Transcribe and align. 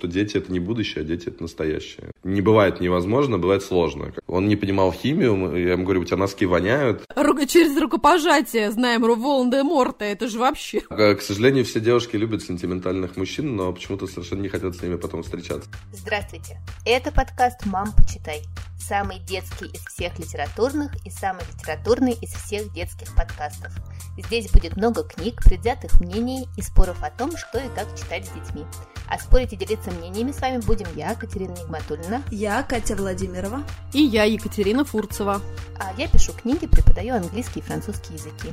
что 0.00 0.08
дети 0.08 0.38
это 0.38 0.50
не 0.50 0.60
будущее, 0.60 1.02
а 1.02 1.04
дети 1.04 1.28
это 1.28 1.42
настоящее. 1.42 2.10
Не 2.24 2.40
бывает 2.40 2.80
невозможно, 2.80 3.38
бывает 3.38 3.62
сложно. 3.62 4.12
Он 4.26 4.48
не 4.48 4.56
понимал 4.56 4.92
химию, 4.92 5.54
я 5.56 5.72
ему 5.72 5.84
говорю, 5.84 6.00
у 6.00 6.04
тебя 6.04 6.16
носки 6.16 6.46
воняют. 6.46 7.04
Ру- 7.14 7.46
через 7.46 7.78
рукопожатие 7.78 8.70
знаем 8.70 9.02
Волан-де-Морта, 9.02 10.06
это 10.06 10.28
же 10.28 10.38
вообще. 10.38 10.80
К 10.80 11.16
к 11.16 11.20
сожалению, 11.20 11.64
все 11.66 11.80
девушки 11.80 12.16
любят 12.16 12.42
сентиментальных 12.42 13.18
мужчин, 13.18 13.56
но 13.56 13.72
почему-то 13.72 14.06
совершенно 14.06 14.40
не 14.40 14.48
хотят 14.48 14.74
с 14.74 14.82
ними 14.82 14.96
потом 14.96 15.22
встречаться. 15.22 15.68
Здравствуйте! 15.92 16.58
Это 16.86 17.12
подкаст 17.12 17.66
«Мам, 17.66 17.92
почитай». 17.94 18.42
Самый 18.80 19.18
детский 19.20 19.66
из 19.66 19.80
всех 19.82 20.18
литературных 20.18 20.90
и 21.06 21.10
самый 21.10 21.44
литературный 21.52 22.12
из 22.12 22.32
всех 22.32 22.72
детских 22.72 23.14
подкастов. 23.14 23.72
Здесь 24.18 24.50
будет 24.50 24.76
много 24.76 25.04
книг, 25.04 25.42
предвзятых 25.44 26.00
мнений 26.00 26.48
и 26.56 26.62
споров 26.62 27.02
о 27.02 27.10
том, 27.10 27.36
что 27.36 27.58
и 27.58 27.68
как 27.74 27.86
читать 27.96 28.26
с 28.26 28.30
детьми. 28.30 28.64
А 29.08 29.18
спорить 29.18 29.52
и 29.52 29.56
делиться 29.56 29.90
мнениями 29.90 30.32
с 30.32 30.40
вами 30.40 30.58
будем 30.58 30.86
я, 30.96 31.14
Катерина 31.14 31.52
Нигматульна, 31.52 32.22
Я 32.30 32.62
Катя 32.62 32.96
Владимирова. 32.96 33.62
И 33.92 34.02
я, 34.02 34.24
Екатерина 34.24 34.84
Фурцева. 34.84 35.40
а 35.78 35.92
я 35.96 36.08
пишу 36.08 36.32
книги, 36.32 36.66
преподаю 36.66 37.14
английский 37.14 37.60
и 37.60 37.62
французский 37.62 38.14
языки. 38.14 38.52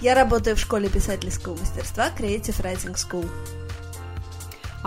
Я 0.00 0.14
работаю 0.14 0.56
в 0.56 0.60
школе 0.60 0.88
писательского 0.88 1.56
мастерства 1.56 2.10
Creative 2.10 2.60
Writing 2.62 2.94
School. 2.94 3.28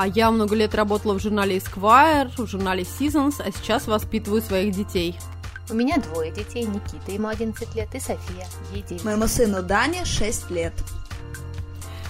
А 0.02 0.08
я 0.08 0.32
много 0.32 0.56
лет 0.56 0.76
работала 0.76 1.16
в 1.16 1.22
журнале 1.22 1.58
Esquire, 1.58 2.32
в 2.34 2.48
журнале 2.48 2.84
Seasons, 2.84 3.42
а 3.46 3.52
сейчас 3.52 3.86
воспитываю 3.86 4.42
своих 4.42 4.74
детей. 4.74 5.20
У 5.70 5.74
меня 5.74 5.98
двое 5.98 6.32
детей, 6.32 6.64
Никита, 6.64 7.12
ему 7.12 7.28
11 7.28 7.76
лет, 7.76 7.94
и 7.94 8.00
София, 8.00 8.48
ей 8.72 8.82
9. 8.84 9.04
Моему 9.04 9.28
сыну 9.28 9.62
Дане 9.62 10.06
6 10.06 10.52
лет. 10.52 10.72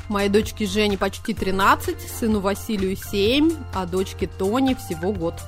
Моей 0.07 0.29
дочке 0.29 0.67
Жене 0.67 0.99
почти 0.99 1.33
13, 1.33 1.99
сыну 1.99 2.41
Василию 2.41 2.95
7, 2.95 3.51
а 3.73 3.87
дочке 3.87 4.27
Тони 4.27 4.75
всего 4.75 5.11
год. 5.11 5.41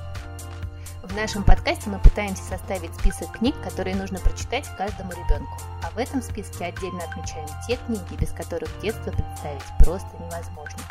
В 1.04 1.14
нашем 1.14 1.44
подкасте 1.44 1.90
мы 1.90 2.00
пытаемся 2.00 2.42
составить 2.42 2.92
список 2.94 3.38
книг, 3.38 3.54
которые 3.62 3.94
нужно 3.94 4.18
прочитать 4.18 4.66
каждому 4.76 5.12
ребенку. 5.12 5.62
А 5.84 5.90
в 5.90 5.98
этом 5.98 6.20
списке 6.20 6.64
отдельно 6.64 7.04
отмечаем 7.04 7.46
те 7.68 7.78
книги, 7.86 8.20
без 8.20 8.30
которых 8.30 8.68
детство 8.82 9.12
представить 9.12 9.62
просто 9.78 10.08
невозможно. 10.18 10.82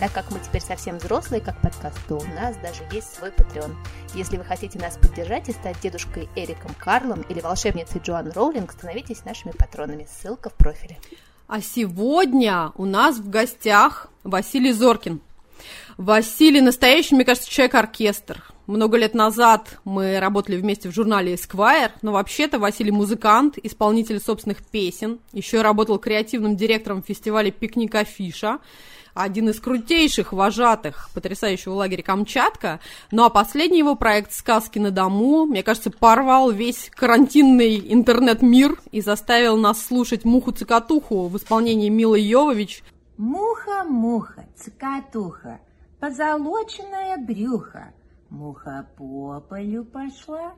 Так 0.00 0.12
как 0.12 0.30
мы 0.30 0.38
теперь 0.40 0.62
совсем 0.62 0.96
взрослые, 0.96 1.42
как 1.42 1.60
подкаст, 1.60 1.98
то 2.08 2.14
у 2.14 2.24
нас 2.34 2.56
даже 2.56 2.80
есть 2.90 3.14
свой 3.14 3.28
Patreon. 3.28 3.74
Если 4.14 4.38
вы 4.38 4.44
хотите 4.44 4.78
нас 4.78 4.96
поддержать 4.96 5.50
и 5.50 5.52
стать 5.52 5.78
дедушкой 5.82 6.26
Эриком 6.36 6.74
Карлом 6.78 7.20
или 7.28 7.40
волшебницей 7.40 8.00
Джоан 8.02 8.32
Роулинг, 8.32 8.72
становитесь 8.72 9.26
нашими 9.26 9.52
патронами. 9.52 10.08
Ссылка 10.10 10.48
в 10.48 10.54
профиле. 10.54 10.96
А 11.48 11.60
сегодня 11.60 12.72
у 12.76 12.86
нас 12.86 13.18
в 13.18 13.28
гостях 13.28 14.08
Василий 14.24 14.72
Зоркин. 14.72 15.20
Василий 15.98 16.62
настоящий, 16.62 17.14
мне 17.14 17.26
кажется, 17.26 17.50
человек-оркестр. 17.50 18.42
Много 18.66 18.96
лет 18.96 19.12
назад 19.12 19.80
мы 19.84 20.18
работали 20.18 20.56
вместе 20.56 20.88
в 20.88 20.94
журнале 20.94 21.34
Esquire, 21.34 21.90
но 22.00 22.12
вообще-то 22.12 22.58
Василий 22.58 22.90
музыкант, 22.90 23.58
исполнитель 23.62 24.18
собственных 24.18 24.64
песен, 24.64 25.18
еще 25.32 25.60
работал 25.60 25.98
креативным 25.98 26.56
директором 26.56 27.02
фестиваля 27.02 27.50
«Пикник 27.50 27.94
Афиша», 27.94 28.60
один 29.14 29.48
из 29.48 29.60
крутейших 29.60 30.32
вожатых 30.32 31.10
потрясающего 31.14 31.74
лагеря 31.74 32.02
Камчатка. 32.02 32.80
Ну 33.10 33.24
а 33.24 33.30
последний 33.30 33.78
его 33.78 33.94
проект 33.94 34.32
«Сказки 34.32 34.78
на 34.78 34.90
дому», 34.90 35.46
мне 35.46 35.62
кажется, 35.62 35.90
порвал 35.90 36.50
весь 36.50 36.90
карантинный 36.94 37.92
интернет-мир 37.92 38.78
и 38.92 39.00
заставил 39.00 39.56
нас 39.56 39.84
слушать 39.84 40.24
«Муху-цикатуху» 40.24 41.28
в 41.28 41.36
исполнении 41.36 41.88
Милы 41.88 42.20
Йовович. 42.20 42.82
Муха, 43.16 43.84
муха, 43.84 44.46
цикатуха, 44.56 45.60
позолоченное 45.98 47.18
брюхо. 47.18 47.92
Муха 48.30 48.86
по 48.96 49.40
полю 49.40 49.84
пошла, 49.84 50.54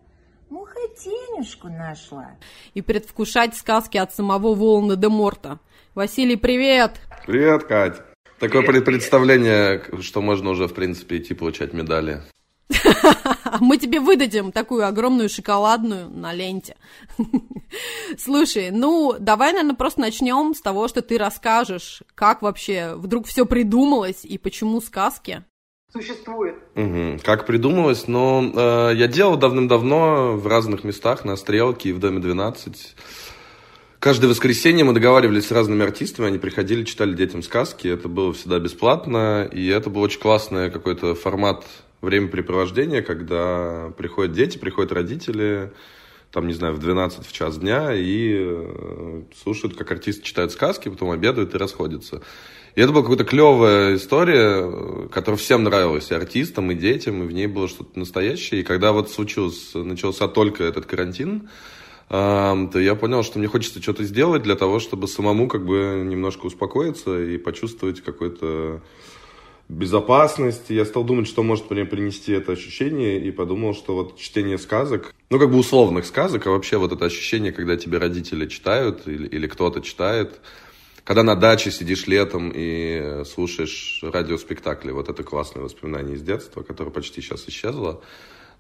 муха 0.50 0.78
денежку 1.02 1.68
нашла. 1.68 2.36
и 2.74 2.82
предвкушать 2.82 3.56
сказки 3.56 3.96
от 3.96 4.14
самого 4.14 4.54
Волана 4.54 4.96
де 4.96 5.08
Морта. 5.08 5.58
Василий, 5.94 6.36
привет! 6.36 7.00
Привет, 7.26 7.64
Кать. 7.64 8.11
Такое 8.42 8.62
пред- 8.66 8.84
представление, 8.84 9.84
что 10.00 10.20
можно 10.20 10.50
уже, 10.50 10.66
в 10.66 10.74
принципе, 10.74 11.18
идти 11.18 11.32
получать 11.32 11.72
медали. 11.72 12.22
Мы 13.60 13.78
тебе 13.78 14.00
выдадим 14.00 14.50
такую 14.50 14.84
огромную 14.84 15.28
шоколадную 15.28 16.08
на 16.10 16.32
ленте. 16.32 16.74
Слушай, 18.18 18.72
ну, 18.72 19.14
давай, 19.16 19.52
наверное, 19.52 19.76
просто 19.76 20.00
начнем 20.00 20.54
с 20.54 20.60
того, 20.60 20.88
что 20.88 21.02
ты 21.02 21.18
расскажешь, 21.18 22.02
как 22.16 22.42
вообще 22.42 22.94
вдруг 22.96 23.28
все 23.28 23.46
придумалось 23.46 24.24
и 24.24 24.38
почему 24.38 24.80
сказки. 24.80 25.44
существует. 25.92 26.56
Мгм. 26.74 27.20
Как 27.20 27.46
придумалось, 27.46 28.08
но 28.08 28.42
э, 28.42 28.96
я 28.96 29.06
делал 29.06 29.36
давным-давно 29.36 30.32
в 30.36 30.48
разных 30.48 30.82
местах, 30.82 31.24
на 31.24 31.36
Стрелке 31.36 31.90
и 31.90 31.92
в 31.92 32.00
Доме 32.00 32.18
12. 32.18 32.96
Каждое 34.02 34.26
воскресенье 34.26 34.84
мы 34.84 34.94
договаривались 34.94 35.46
с 35.46 35.52
разными 35.52 35.84
артистами, 35.84 36.26
они 36.26 36.38
приходили, 36.38 36.82
читали 36.82 37.14
детям 37.14 37.40
сказки, 37.40 37.86
это 37.86 38.08
было 38.08 38.32
всегда 38.32 38.58
бесплатно, 38.58 39.44
и 39.44 39.68
это 39.68 39.90
был 39.90 40.00
очень 40.00 40.18
классный 40.18 40.72
какой-то 40.72 41.14
формат 41.14 41.64
времяпрепровождения, 42.00 43.00
когда 43.02 43.92
приходят 43.96 44.32
дети, 44.32 44.58
приходят 44.58 44.90
родители, 44.90 45.72
там, 46.32 46.48
не 46.48 46.52
знаю, 46.52 46.74
в 46.74 46.80
12 46.80 47.24
в 47.24 47.32
час 47.32 47.58
дня 47.58 47.94
и 47.94 48.38
э, 48.40 49.22
слушают, 49.40 49.76
как 49.76 49.92
артисты 49.92 50.24
читают 50.24 50.50
сказки, 50.50 50.88
потом 50.88 51.12
обедают 51.12 51.54
и 51.54 51.58
расходятся. 51.58 52.22
И 52.74 52.80
это 52.80 52.90
была 52.90 53.02
какая-то 53.02 53.24
клевая 53.24 53.94
история, 53.94 55.08
которая 55.12 55.38
всем 55.38 55.62
нравилась, 55.62 56.10
и 56.10 56.14
артистам, 56.14 56.72
и 56.72 56.74
детям, 56.74 57.22
и 57.22 57.26
в 57.28 57.30
ней 57.30 57.46
было 57.46 57.68
что-то 57.68 57.96
настоящее. 57.96 58.62
И 58.62 58.64
когда 58.64 58.90
вот 58.90 59.12
случился, 59.12 59.78
начался 59.84 60.26
только 60.26 60.64
этот 60.64 60.86
карантин, 60.86 61.48
то 62.12 62.78
я 62.78 62.94
понял, 62.94 63.22
что 63.22 63.38
мне 63.38 63.48
хочется 63.48 63.80
что-то 63.80 64.04
сделать 64.04 64.42
для 64.42 64.54
того, 64.54 64.80
чтобы 64.80 65.08
самому 65.08 65.48
как 65.48 65.64
бы 65.64 66.04
немножко 66.06 66.44
успокоиться 66.44 67.18
и 67.18 67.38
почувствовать 67.38 68.02
какой-то 68.02 68.82
безопасность. 69.70 70.68
Я 70.68 70.84
стал 70.84 71.04
думать, 71.04 71.26
что 71.26 71.42
может 71.42 71.70
мне 71.70 71.86
принести 71.86 72.32
это 72.32 72.52
ощущение, 72.52 73.18
и 73.18 73.30
подумал, 73.30 73.74
что 73.74 73.94
вот 73.94 74.18
чтение 74.18 74.58
сказок, 74.58 75.14
ну, 75.30 75.38
как 75.38 75.50
бы 75.50 75.56
условных 75.56 76.04
сказок, 76.04 76.46
а 76.46 76.50
вообще 76.50 76.76
вот 76.76 76.92
это 76.92 77.06
ощущение, 77.06 77.50
когда 77.50 77.78
тебе 77.78 77.96
родители 77.96 78.46
читают 78.46 79.08
или, 79.08 79.26
или 79.28 79.46
кто-то 79.46 79.80
читает, 79.80 80.40
когда 81.04 81.22
на 81.22 81.34
даче 81.34 81.70
сидишь 81.70 82.06
летом 82.06 82.52
и 82.54 83.24
слушаешь 83.24 84.00
радиоспектакли, 84.02 84.90
вот 84.90 85.08
это 85.08 85.22
классное 85.22 85.62
воспоминание 85.62 86.16
из 86.16 86.22
детства, 86.22 86.62
которое 86.62 86.90
почти 86.90 87.22
сейчас 87.22 87.48
исчезло. 87.48 88.02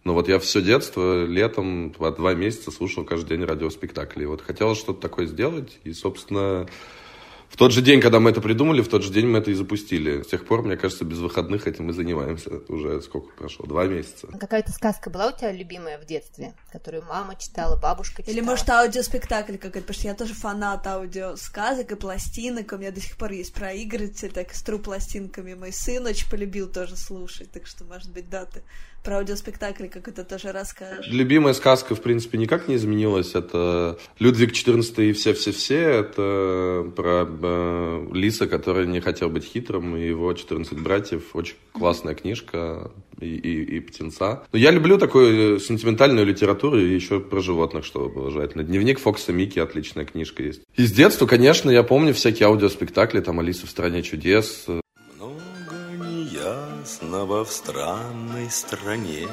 Но 0.04 0.14
вот 0.14 0.28
я 0.28 0.38
все 0.38 0.60
детство 0.60 1.24
летом 1.24 1.92
два 1.92 2.34
месяца 2.34 2.70
слушал 2.70 3.04
каждый 3.04 3.36
день 3.36 3.46
радиоспектакли. 3.46 4.24
И 4.24 4.26
вот 4.26 4.42
хотелось 4.42 4.78
что-то 4.78 5.00
такое 5.00 5.26
сделать. 5.26 5.78
И, 5.84 5.92
собственно, 5.92 6.66
в 7.52 7.56
тот 7.58 7.70
же 7.70 7.82
день, 7.82 8.00
когда 8.00 8.18
мы 8.18 8.30
это 8.30 8.40
придумали, 8.40 8.80
в 8.80 8.88
тот 8.88 9.02
же 9.02 9.12
день 9.12 9.26
мы 9.26 9.38
это 9.38 9.50
и 9.50 9.54
запустили. 9.54 10.22
С 10.22 10.26
тех 10.28 10.46
пор, 10.46 10.62
мне 10.62 10.78
кажется, 10.78 11.04
без 11.04 11.18
выходных 11.18 11.66
этим 11.66 11.90
и 11.90 11.92
занимаемся. 11.92 12.62
Уже 12.68 13.02
сколько 13.02 13.28
прошло? 13.36 13.66
Два 13.66 13.84
месяца. 13.84 14.26
Какая-то 14.26 14.72
сказка 14.72 15.10
была 15.10 15.28
у 15.28 15.36
тебя 15.36 15.52
любимая 15.52 15.98
в 15.98 16.06
детстве, 16.06 16.54
которую 16.72 17.04
мама 17.04 17.36
читала, 17.36 17.78
бабушка 17.78 18.22
читала? 18.22 18.34
Или, 18.34 18.40
может, 18.40 18.68
аудиоспектакль 18.70 19.56
какой-то, 19.56 19.86
потому 19.86 19.94
что 19.94 20.08
я 20.08 20.14
тоже 20.14 20.32
фанат 20.32 20.86
аудиосказок 20.86 21.92
и 21.92 21.94
пластинок. 21.94 22.72
У 22.72 22.76
меня 22.78 22.90
до 22.90 23.00
сих 23.00 23.18
пор 23.18 23.32
есть 23.32 23.52
проигрыватель, 23.52 24.32
так 24.32 24.54
с 24.54 24.62
тру 24.62 24.78
пластинками. 24.78 25.52
Мой 25.52 25.72
сын 25.72 26.06
очень 26.06 26.30
полюбил 26.30 26.72
тоже 26.72 26.96
слушать, 26.96 27.52
так 27.52 27.66
что, 27.66 27.84
может 27.84 28.10
быть, 28.10 28.30
да, 28.30 28.46
ты 28.46 28.62
про 29.02 29.18
аудиоспектакль 29.18 29.88
какой-то 29.88 30.24
тоже 30.24 30.52
расскажешь. 30.52 31.08
Любимая 31.08 31.54
сказка, 31.54 31.94
в 31.94 32.02
принципе, 32.02 32.38
никак 32.38 32.68
не 32.68 32.76
изменилась. 32.76 33.34
Это 33.34 33.98
Людвиг 34.18 34.52
XIV 34.52 35.10
и 35.10 35.12
все-все-все. 35.12 35.78
Это 35.78 36.92
про 36.94 37.26
э, 37.28 38.06
лиса, 38.12 38.46
который 38.46 38.86
не 38.86 39.00
хотел 39.00 39.28
быть 39.28 39.44
хитрым, 39.44 39.96
и 39.96 40.06
его 40.06 40.32
14 40.32 40.78
братьев. 40.80 41.34
Очень 41.34 41.56
классная 41.72 42.14
книжка 42.14 42.90
и, 43.20 43.26
и, 43.26 43.76
и 43.76 43.80
птенца. 43.80 44.44
Но 44.52 44.58
я 44.58 44.70
люблю 44.70 44.98
такую 44.98 45.58
сентиментальную 45.58 46.26
литературу 46.26 46.78
и 46.78 46.94
еще 46.94 47.20
про 47.20 47.40
животных, 47.40 47.84
чтобы 47.84 48.08
было 48.08 48.30
желательно. 48.30 48.62
Дневник 48.62 49.00
Фокса 49.00 49.32
Микки, 49.32 49.58
отличная 49.58 50.04
книжка 50.04 50.42
есть. 50.42 50.62
Из 50.76 50.92
детства, 50.92 51.26
конечно, 51.26 51.70
я 51.70 51.82
помню 51.82 52.14
всякие 52.14 52.46
аудиоспектакли, 52.46 53.20
там 53.20 53.40
«Алиса 53.40 53.66
в 53.66 53.70
стране 53.70 54.02
чудес», 54.02 54.66
Много 54.66 54.82
неясного 56.82 57.44
в 57.44 57.50
странной 57.50 58.50
стране 58.50 59.28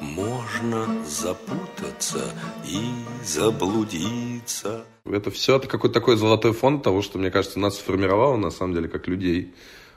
Можно 0.00 1.04
запутаться 1.04 2.32
и 2.66 2.80
заблудиться 3.24 4.84
Это 5.04 5.30
все 5.30 5.56
это 5.56 5.68
какой-то 5.68 5.94
такой 5.94 6.16
золотой 6.16 6.52
фонд 6.52 6.82
того, 6.82 7.02
что, 7.02 7.18
мне 7.18 7.30
кажется, 7.30 7.60
нас 7.60 7.76
сформировало, 7.76 8.36
на 8.36 8.50
самом 8.50 8.74
деле, 8.74 8.88
как 8.88 9.08
людей. 9.08 9.54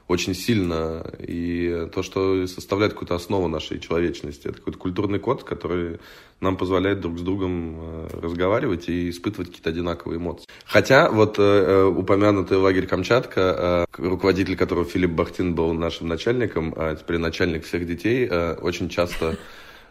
Очень 0.08 0.34
сильно. 0.36 1.06
И 1.20 1.88
то, 1.94 2.04
что 2.04 2.46
составляет 2.48 2.94
какую-то 2.94 3.16
основу 3.16 3.48
нашей 3.48 3.80
человечности. 3.80 4.48
Это 4.48 4.58
какой-то 4.58 4.80
культурный 4.80 5.20
код, 5.20 5.44
который 5.44 6.00
нам 6.42 6.58
позволяет 6.58 7.00
друг 7.00 7.18
с 7.18 7.22
другом 7.22 7.80
э, 7.80 8.08
разговаривать 8.22 8.90
и 8.90 9.10
испытывать 9.10 9.48
какие-то 9.50 9.70
одинаковые 9.70 10.18
эмоции. 10.18 10.46
Хотя 10.66 11.10
вот 11.10 11.40
э, 11.40 11.42
э 11.42 11.84
упомянутый 11.86 12.58
лагерь 12.58 12.86
Камчатка, 12.86 13.88
э, 13.98 14.02
руководитель 14.02 14.58
которого 14.58 14.86
Филипп 14.86 15.12
Бахтин 15.12 15.56
был 15.56 15.74
нашим 15.74 16.08
начальником, 16.08 16.74
а 16.76 16.96
теперь 16.96 17.18
начальник 17.18 17.64
всех 17.66 17.88
детей, 17.88 18.28
э, 18.30 18.56
очень 18.56 18.90
часто 18.90 19.38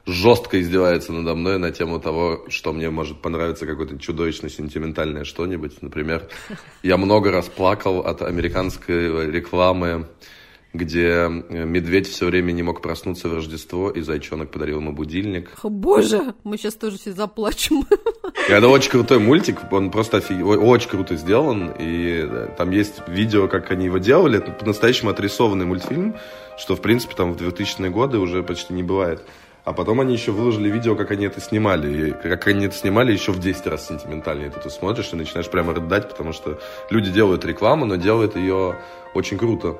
жестко 0.06 0.60
издевается 0.60 1.12
надо 1.12 1.34
мной 1.34 1.58
на 1.58 1.70
тему 1.70 2.00
того, 2.00 2.44
что 2.48 2.72
мне 2.72 2.90
может 2.90 3.20
понравиться 3.22 3.66
какое-то 3.66 3.98
чудовищно 3.98 4.48
сентиментальное 4.48 5.24
что-нибудь. 5.24 5.80
Например, 5.80 6.28
я 6.82 6.96
много 6.96 7.30
раз 7.30 7.48
плакал 7.48 8.00
от 8.00 8.22
американской 8.22 9.30
рекламы, 9.30 10.06
где 10.74 11.28
медведь 11.28 12.08
все 12.08 12.24
время 12.26 12.52
не 12.52 12.62
мог 12.62 12.80
проснуться 12.80 13.28
в 13.28 13.34
Рождество, 13.34 13.90
и 13.90 14.00
зайчонок 14.00 14.50
подарил 14.50 14.78
ему 14.78 14.92
будильник. 14.92 15.50
О, 15.62 15.68
боже, 15.68 16.34
мы 16.44 16.56
сейчас 16.56 16.74
тоже 16.74 16.96
все 16.96 17.12
заплачем. 17.12 17.86
Это 18.48 18.68
очень 18.68 18.90
крутой 18.90 19.18
мультик, 19.18 19.58
он 19.70 19.90
просто 19.90 20.16
офиг... 20.16 20.44
очень 20.44 20.88
круто 20.88 21.16
сделан, 21.16 21.74
и 21.78 22.26
там 22.56 22.70
есть 22.70 23.02
видео, 23.06 23.48
как 23.48 23.70
они 23.70 23.84
его 23.84 23.98
делали, 23.98 24.38
это 24.38 24.50
по-настоящему 24.50 25.10
отрисованный 25.10 25.66
мультфильм, 25.66 26.16
что, 26.56 26.74
в 26.74 26.80
принципе, 26.80 27.14
там 27.14 27.34
в 27.34 27.36
2000-е 27.36 27.90
годы 27.90 28.18
уже 28.18 28.42
почти 28.42 28.72
не 28.72 28.82
бывает. 28.82 29.22
А 29.64 29.72
потом 29.72 30.00
они 30.00 30.12
еще 30.12 30.32
выложили 30.32 30.68
видео, 30.68 30.96
как 30.96 31.12
они 31.12 31.26
это 31.26 31.40
снимали. 31.40 32.08
И 32.08 32.10
как 32.10 32.46
они 32.48 32.66
это 32.66 32.74
снимали 32.74 33.12
еще 33.12 33.30
в 33.30 33.38
10 33.38 33.66
раз 33.68 33.86
сентиментальнее. 33.86 34.50
Ты, 34.50 34.58
ты 34.58 34.70
смотришь 34.70 35.10
и 35.12 35.16
начинаешь 35.16 35.48
прямо 35.48 35.72
рыдать, 35.72 36.08
потому 36.08 36.32
что 36.32 36.58
люди 36.90 37.10
делают 37.10 37.44
рекламу, 37.44 37.86
но 37.86 37.96
делают 37.96 38.34
ее 38.34 38.76
очень 39.14 39.38
круто. 39.38 39.78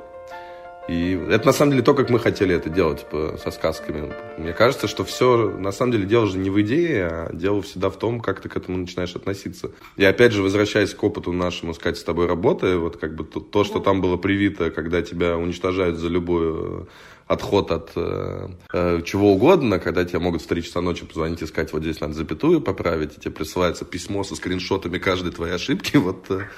И 0.88 1.12
это 1.30 1.46
на 1.46 1.52
самом 1.52 1.72
деле 1.72 1.84
то, 1.84 1.94
как 1.94 2.10
мы 2.10 2.18
хотели 2.18 2.54
это 2.54 2.68
делать 2.68 3.00
типа, 3.00 3.38
со 3.42 3.52
сказками. 3.52 4.12
Мне 4.36 4.52
кажется, 4.52 4.88
что 4.88 5.04
все 5.04 5.48
на 5.48 5.70
самом 5.70 5.92
деле 5.92 6.06
дело 6.06 6.26
же 6.26 6.38
не 6.38 6.50
в 6.50 6.60
идее, 6.60 7.06
а 7.06 7.30
дело 7.32 7.62
всегда 7.62 7.88
в 7.88 7.96
том, 7.96 8.20
как 8.20 8.40
ты 8.40 8.48
к 8.48 8.56
этому 8.56 8.78
начинаешь 8.78 9.14
относиться. 9.14 9.70
И 9.96 10.04
опять 10.04 10.32
же, 10.32 10.42
возвращаясь 10.42 10.92
к 10.92 11.02
опыту 11.04 11.32
нашему, 11.32 11.72
сказать, 11.74 11.98
с 11.98 12.04
тобой 12.04 12.26
работы, 12.26 12.78
вот 12.78 12.96
как 12.96 13.14
бы 13.14 13.22
то, 13.24 13.38
то 13.38 13.62
что 13.62 13.78
там 13.78 14.00
было 14.00 14.16
привито, 14.16 14.70
когда 14.70 15.02
тебя 15.02 15.36
уничтожают 15.36 15.98
за 15.98 16.08
любую 16.08 16.88
отход 17.32 17.70
от 17.70 17.92
э, 17.96 18.48
э, 18.72 19.02
чего 19.04 19.32
угодно, 19.32 19.78
когда 19.78 20.04
тебе 20.04 20.18
могут 20.18 20.42
в 20.42 20.46
3 20.46 20.62
часа 20.62 20.80
ночи 20.80 21.04
позвонить 21.04 21.42
и 21.42 21.46
сказать, 21.46 21.72
вот 21.72 21.82
здесь 21.82 22.00
надо 22.00 22.14
запятую 22.14 22.60
поправить, 22.60 23.16
и 23.16 23.20
тебе 23.20 23.30
присылается 23.30 23.84
письмо 23.84 24.24
со 24.24 24.36
скриншотами 24.36 24.98
каждой 24.98 25.32
твоей 25.32 25.54
ошибки. 25.54 25.96
Вот. 25.96 26.30
Э. 26.30 26.48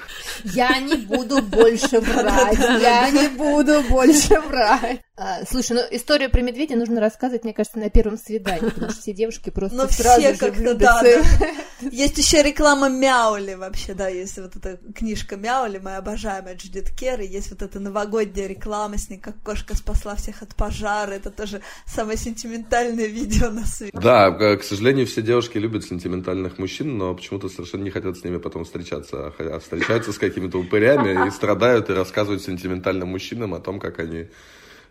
Я 0.43 0.79
не 0.79 0.95
буду 0.95 1.41
больше 1.41 1.99
врать, 1.99 2.59
я 2.81 3.09
не 3.09 3.29
буду 3.29 3.81
больше 3.89 4.39
врать. 4.41 5.04
А, 5.17 5.45
слушай, 5.45 5.71
ну 5.71 5.81
историю 5.91 6.29
про 6.29 6.41
медведя 6.41 6.75
нужно 6.75 6.99
рассказывать, 6.99 7.45
мне 7.45 7.53
кажется, 7.53 7.79
на 7.79 7.89
первом 7.89 8.17
свидании, 8.17 8.69
потому 8.69 8.91
что 8.91 9.01
все 9.01 9.13
девушки 9.13 9.49
просто 9.49 9.77
Но 9.77 9.87
сразу 9.87 10.19
все 10.19 10.33
же 10.33 10.51
влюбятся. 10.51 11.03
Да, 11.03 11.37
да. 11.39 11.89
Есть 11.89 12.17
еще 12.17 12.43
реклама 12.43 12.89
Мяули 12.89 13.53
вообще, 13.53 13.93
да, 13.93 14.09
есть 14.09 14.37
вот 14.37 14.57
эта 14.57 14.77
книжка 14.93 15.37
Мяули, 15.37 15.77
моя 15.77 15.99
обожаемая 15.99 16.55
Джудит 16.55 16.91
Кер, 16.91 17.21
и 17.21 17.27
есть 17.27 17.49
вот 17.49 17.61
эта 17.61 17.79
новогодняя 17.79 18.47
реклама 18.47 18.97
с 18.97 19.09
ней, 19.09 19.17
как 19.17 19.41
кошка 19.41 19.75
спасла 19.75 20.15
всех 20.15 20.41
от 20.41 20.53
пожара, 20.53 21.11
это 21.11 21.31
тоже 21.31 21.61
самое 21.85 22.17
сентиментальное 22.17 23.07
видео 23.07 23.51
на 23.51 23.65
свете. 23.65 23.97
Да, 23.97 24.31
к 24.31 24.63
сожалению, 24.63 25.07
все 25.07 25.21
девушки 25.21 25.57
любят 25.57 25.85
сентиментальных 25.85 26.57
мужчин, 26.57 26.97
но 26.97 27.13
почему-то 27.13 27.47
совершенно 27.47 27.83
не 27.83 27.91
хотят 27.91 28.17
с 28.17 28.23
ними 28.23 28.37
потом 28.37 28.65
встречаться, 28.65 29.33
а 29.37 29.59
встречаются 29.59 30.11
с 30.11 30.17
какими-то 30.17 30.57
упырями 30.57 31.27
и 31.27 31.31
страдают 31.31 31.89
и 31.89 31.93
рассказывают 31.93 32.43
сентиментальным 32.43 33.09
мужчинам 33.09 33.53
о 33.53 33.59
том, 33.59 33.79
как 33.79 33.99
они 33.99 34.27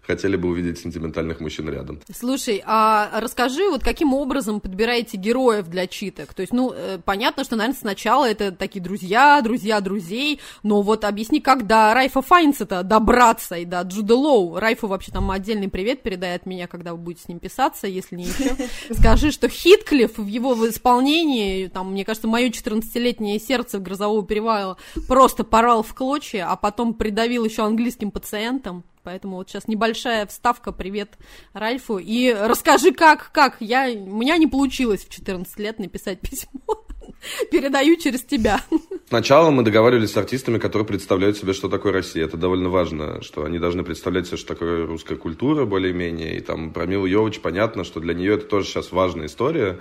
хотели 0.06 0.36
бы 0.36 0.48
увидеть 0.48 0.78
сентиментальных 0.78 1.40
мужчин 1.40 1.68
рядом. 1.68 2.00
Слушай, 2.14 2.62
а 2.64 3.10
расскажи, 3.20 3.68
вот 3.68 3.82
каким 3.82 4.14
образом 4.14 4.60
подбираете 4.60 5.16
героев 5.16 5.68
для 5.68 5.86
читок? 5.86 6.34
То 6.34 6.42
есть, 6.42 6.52
ну, 6.52 6.72
э, 6.74 6.98
понятно, 7.04 7.44
что, 7.44 7.56
наверное, 7.56 7.78
сначала 7.78 8.28
это 8.28 8.52
такие 8.52 8.82
друзья, 8.82 9.40
друзья 9.42 9.80
друзей, 9.80 10.40
но 10.62 10.82
вот 10.82 11.04
объясни, 11.04 11.40
как 11.40 11.66
до 11.66 11.92
Райфа 11.94 12.22
Файнса-то 12.22 12.82
добраться 12.82 13.56
и 13.56 13.64
до 13.64 13.82
Джуда 13.82 14.14
Лоу. 14.14 14.58
Райфу 14.58 14.86
вообще 14.86 15.12
там 15.12 15.30
отдельный 15.30 15.68
привет 15.68 16.02
передает 16.02 16.44
от 16.44 16.46
меня, 16.46 16.66
когда 16.66 16.92
вы 16.92 16.98
будете 16.98 17.24
с 17.24 17.28
ним 17.28 17.38
писаться, 17.38 17.86
если 17.86 18.16
не 18.16 18.24
еще. 18.24 18.56
Скажи, 18.94 19.30
что 19.30 19.48
Хитклифф 19.48 20.18
в 20.18 20.26
его 20.26 20.68
исполнении, 20.68 21.68
там, 21.68 21.92
мне 21.92 22.04
кажется, 22.04 22.28
мое 22.28 22.50
14-летнее 22.50 23.38
сердце 23.40 23.78
грозового 23.78 24.24
перевала 24.26 24.76
просто 25.08 25.44
порвал 25.44 25.82
в 25.82 25.94
клочья, 25.94 26.46
а 26.50 26.56
потом 26.56 26.94
придавил 26.94 27.44
еще 27.44 27.64
английским 27.64 28.10
пациентам. 28.10 28.84
Поэтому 29.04 29.36
вот 29.36 29.50
сейчас 29.50 29.68
небольшая 29.68 30.26
вставка, 30.26 30.72
привет 30.72 31.18
Ральфу. 31.52 31.98
И 31.98 32.32
расскажи, 32.32 32.90
как, 32.90 33.30
как, 33.32 33.58
я, 33.60 33.86
у 33.90 34.16
меня 34.16 34.38
не 34.38 34.46
получилось 34.46 35.04
в 35.04 35.10
14 35.10 35.58
лет 35.58 35.78
написать 35.78 36.20
письмо. 36.20 36.86
Передаю 37.50 37.96
через 37.96 38.22
тебя. 38.22 38.62
Сначала 39.08 39.50
мы 39.50 39.62
договаривались 39.62 40.12
с 40.12 40.16
артистами, 40.16 40.58
которые 40.58 40.86
представляют 40.86 41.36
себе, 41.36 41.52
что 41.52 41.68
такое 41.68 41.92
Россия. 41.92 42.24
Это 42.24 42.38
довольно 42.38 42.70
важно, 42.70 43.20
что 43.20 43.44
они 43.44 43.58
должны 43.58 43.84
представлять 43.84 44.26
себе, 44.26 44.38
что 44.38 44.54
такое 44.54 44.86
русская 44.86 45.16
культура 45.16 45.66
более-менее. 45.66 46.38
И 46.38 46.40
там 46.40 46.72
про 46.72 46.86
Милу 46.86 47.04
Йович 47.04 47.40
понятно, 47.40 47.84
что 47.84 48.00
для 48.00 48.14
нее 48.14 48.36
это 48.36 48.46
тоже 48.46 48.68
сейчас 48.68 48.90
важная 48.90 49.26
история 49.26 49.80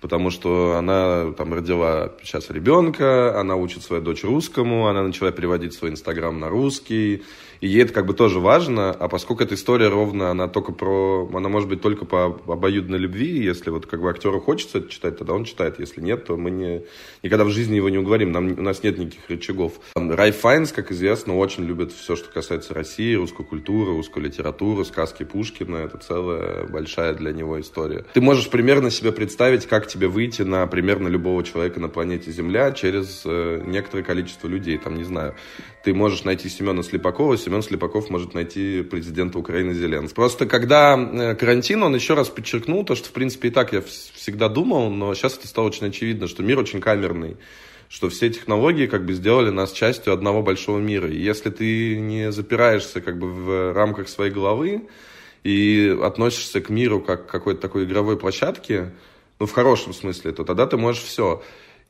потому 0.00 0.30
что 0.30 0.76
она 0.76 1.32
там 1.32 1.52
родила 1.52 2.12
сейчас 2.22 2.50
ребенка, 2.50 3.38
она 3.38 3.56
учит 3.56 3.82
свою 3.82 4.02
дочь 4.02 4.24
русскому, 4.24 4.88
она 4.88 5.02
начала 5.02 5.30
переводить 5.30 5.74
свой 5.74 5.90
инстаграм 5.90 6.38
на 6.38 6.48
русский, 6.48 7.22
и 7.60 7.68
ей 7.68 7.82
это 7.82 7.92
как 7.92 8.06
бы 8.06 8.14
тоже 8.14 8.40
важно, 8.40 8.90
а 8.90 9.08
поскольку 9.08 9.42
эта 9.42 9.54
история 9.54 9.88
ровно, 9.88 10.30
она 10.30 10.48
только 10.48 10.72
про, 10.72 11.28
она 11.32 11.48
может 11.48 11.68
быть 11.68 11.82
только 11.82 12.04
по 12.04 12.40
обоюдной 12.46 12.98
любви, 12.98 13.42
если 13.42 13.70
вот 13.70 13.86
как 13.86 14.00
бы 14.00 14.10
актеру 14.10 14.40
хочется 14.40 14.78
это 14.78 14.88
читать, 14.88 15.18
тогда 15.18 15.34
он 15.34 15.44
читает, 15.44 15.78
если 15.78 16.00
нет, 16.00 16.24
то 16.24 16.36
мы 16.36 16.50
не, 16.50 16.82
никогда 17.22 17.44
в 17.44 17.50
жизни 17.50 17.76
его 17.76 17.88
не 17.88 17.98
уговорим, 17.98 18.32
нам, 18.32 18.58
у 18.58 18.62
нас 18.62 18.82
нет 18.82 18.98
никаких 18.98 19.28
рычагов. 19.28 19.74
Рай 19.94 20.32
Файнс, 20.32 20.72
как 20.72 20.90
известно, 20.90 21.36
очень 21.36 21.64
любит 21.64 21.92
все, 21.92 22.16
что 22.16 22.30
касается 22.30 22.72
России, 22.72 23.14
русской 23.14 23.44
культуры, 23.44 23.92
русской 23.92 24.22
литературы, 24.22 24.84
сказки 24.84 25.24
Пушкина, 25.24 25.76
это 25.76 25.98
целая 25.98 26.66
большая 26.66 27.14
для 27.14 27.32
него 27.32 27.60
история. 27.60 28.04
Ты 28.14 28.20
можешь 28.20 28.48
примерно 28.48 28.90
себе 28.90 29.12
представить, 29.12 29.66
как 29.66 29.86
тебе 29.86 30.08
выйти 30.08 30.42
на 30.42 30.66
примерно 30.66 31.08
любого 31.08 31.44
человека 31.44 31.78
на 31.80 31.88
планете 31.88 32.30
Земля 32.30 32.72
через 32.72 33.22
э, 33.24 33.62
некоторое 33.66 34.02
количество 34.02 34.48
людей, 34.48 34.78
там, 34.78 34.96
не 34.96 35.04
знаю, 35.04 35.34
ты 35.82 35.94
можешь 35.94 36.24
найти 36.24 36.48
Семена 36.48 36.82
Слепакова, 36.82 37.38
Семен 37.38 37.62
Слепаков 37.62 38.10
может 38.10 38.34
найти 38.34 38.82
президента 38.82 39.38
Украины 39.38 39.72
Зеленского. 39.72 40.24
Просто 40.24 40.46
когда 40.46 40.96
э, 40.96 41.34
карантин, 41.34 41.82
он 41.82 41.94
еще 41.94 42.14
раз 42.14 42.28
подчеркнул 42.28 42.84
то, 42.84 42.94
что, 42.94 43.08
в 43.08 43.12
принципе, 43.12 43.48
и 43.48 43.50
так 43.50 43.72
я 43.72 43.82
всегда 43.82 44.48
думал, 44.48 44.90
но 44.90 45.14
сейчас 45.14 45.38
это 45.38 45.48
стало 45.48 45.66
очень 45.66 45.86
очевидно, 45.86 46.28
что 46.28 46.42
мир 46.42 46.58
очень 46.58 46.80
камерный 46.80 47.36
что 47.90 48.08
все 48.08 48.30
технологии 48.30 48.86
как 48.86 49.04
бы 49.04 49.12
сделали 49.14 49.50
нас 49.50 49.72
частью 49.72 50.12
одного 50.12 50.42
большого 50.42 50.78
мира. 50.78 51.10
И 51.10 51.18
если 51.18 51.50
ты 51.50 51.98
не 51.98 52.30
запираешься 52.30 53.00
как 53.00 53.18
бы 53.18 53.28
в 53.28 53.72
рамках 53.72 54.08
своей 54.08 54.30
головы 54.30 54.82
и 55.42 55.98
относишься 56.00 56.60
к 56.60 56.70
миру 56.70 57.00
как 57.00 57.26
к 57.26 57.30
какой-то 57.30 57.60
такой 57.60 57.84
игровой 57.84 58.16
площадке, 58.16 58.92
ну, 59.40 59.46
в 59.46 59.52
хорошем 59.52 59.92
смысле, 59.92 60.30
то 60.30 60.44
тогда 60.44 60.68
ты 60.68 60.76
можешь 60.76 61.02
все. 61.02 61.42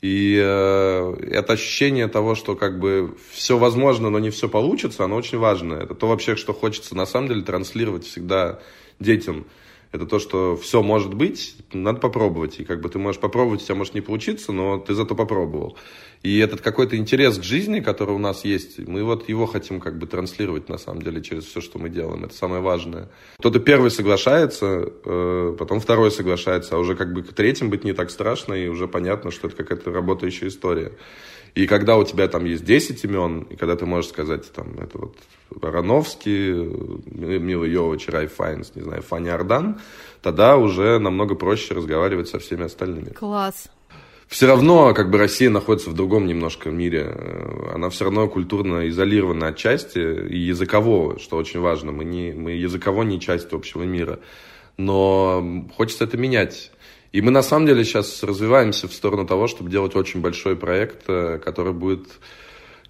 И 0.02 0.40
э, 0.42 1.14
это 1.30 1.52
ощущение 1.52 2.08
того, 2.08 2.34
что 2.34 2.56
как 2.56 2.78
бы 2.78 3.14
все 3.32 3.58
возможно, 3.58 4.08
но 4.08 4.18
не 4.18 4.30
все 4.30 4.48
получится, 4.48 5.04
оно 5.04 5.16
очень 5.16 5.38
важно. 5.38 5.74
Это 5.74 5.94
то 5.94 6.08
вообще, 6.08 6.36
что 6.36 6.54
хочется 6.54 6.96
на 6.96 7.04
самом 7.04 7.28
деле 7.28 7.42
транслировать 7.42 8.06
всегда 8.06 8.60
детям 8.98 9.46
это 9.92 10.06
то, 10.06 10.18
что 10.18 10.56
все 10.56 10.82
может 10.82 11.14
быть, 11.14 11.56
надо 11.72 11.98
попробовать. 11.98 12.60
И 12.60 12.64
как 12.64 12.80
бы 12.80 12.88
ты 12.88 12.98
можешь 12.98 13.20
попробовать, 13.20 13.62
у 13.62 13.64
тебя 13.64 13.74
может 13.74 13.94
не 13.94 14.00
получиться, 14.00 14.52
но 14.52 14.78
ты 14.78 14.94
зато 14.94 15.14
попробовал. 15.14 15.76
И 16.22 16.38
этот 16.38 16.60
какой-то 16.60 16.96
интерес 16.96 17.38
к 17.38 17.42
жизни, 17.42 17.80
который 17.80 18.14
у 18.14 18.18
нас 18.18 18.44
есть, 18.44 18.78
мы 18.78 19.02
вот 19.02 19.28
его 19.28 19.46
хотим 19.46 19.80
как 19.80 19.98
бы 19.98 20.06
транслировать 20.06 20.68
на 20.68 20.78
самом 20.78 21.02
деле 21.02 21.22
через 21.22 21.44
все, 21.44 21.60
что 21.60 21.78
мы 21.78 21.88
делаем. 21.88 22.24
Это 22.24 22.34
самое 22.34 22.62
важное. 22.62 23.08
Кто-то 23.38 23.58
первый 23.58 23.90
соглашается, 23.90 24.92
э, 25.04 25.56
потом 25.58 25.80
второй 25.80 26.10
соглашается, 26.10 26.76
а 26.76 26.78
уже 26.78 26.94
как 26.94 27.12
бы 27.12 27.22
к 27.22 27.32
третьим 27.32 27.70
быть 27.70 27.84
не 27.84 27.92
так 27.92 28.10
страшно, 28.10 28.54
и 28.54 28.68
уже 28.68 28.86
понятно, 28.86 29.30
что 29.30 29.48
это 29.48 29.56
какая-то 29.56 29.90
работающая 29.90 30.48
история. 30.48 30.92
И 31.54 31.66
когда 31.66 31.96
у 31.96 32.04
тебя 32.04 32.28
там 32.28 32.44
есть 32.44 32.64
10 32.64 33.04
имен, 33.04 33.46
и 33.50 33.56
когда 33.56 33.76
ты 33.76 33.86
можешь 33.86 34.10
сказать, 34.10 34.50
там, 34.52 34.74
это 34.78 34.98
вот 34.98 35.16
Барановский, 35.50 36.52
Мила 37.10 37.64
Йович, 37.64 38.08
Рай 38.08 38.26
Файнс, 38.28 38.72
не 38.74 38.82
знаю, 38.82 39.02
Фаня 39.02 39.34
Ардан, 39.34 39.80
тогда 40.22 40.56
уже 40.56 40.98
намного 40.98 41.34
проще 41.34 41.74
разговаривать 41.74 42.28
со 42.28 42.38
всеми 42.38 42.64
остальными. 42.64 43.10
Класс. 43.10 43.68
Все 44.30 44.46
равно, 44.46 44.94
как 44.94 45.10
бы 45.10 45.18
Россия 45.18 45.50
находится 45.50 45.90
в 45.90 45.94
другом 45.94 46.28
немножко 46.28 46.70
мире. 46.70 47.16
Она 47.74 47.90
все 47.90 48.04
равно 48.04 48.28
культурно 48.28 48.88
изолирована 48.88 49.48
от 49.48 49.56
части 49.56 49.98
и 49.98 50.38
языкового, 50.38 51.18
что 51.18 51.36
очень 51.36 51.58
важно. 51.58 51.90
Мы, 51.90 52.04
не, 52.04 52.32
мы 52.32 52.52
языково 52.52 53.02
не 53.02 53.18
часть 53.18 53.52
общего 53.52 53.82
мира. 53.82 54.20
Но 54.76 55.66
хочется 55.76 56.04
это 56.04 56.16
менять. 56.16 56.70
И 57.12 57.20
мы 57.22 57.30
на 57.30 57.42
самом 57.42 57.66
деле 57.66 57.84
сейчас 57.84 58.22
развиваемся 58.22 58.86
в 58.86 58.92
сторону 58.92 59.26
того, 59.26 59.48
чтобы 59.48 59.70
делать 59.70 59.96
очень 59.96 60.20
большой 60.20 60.56
проект, 60.56 61.08
э, 61.08 61.38
который 61.38 61.72
будет 61.72 62.06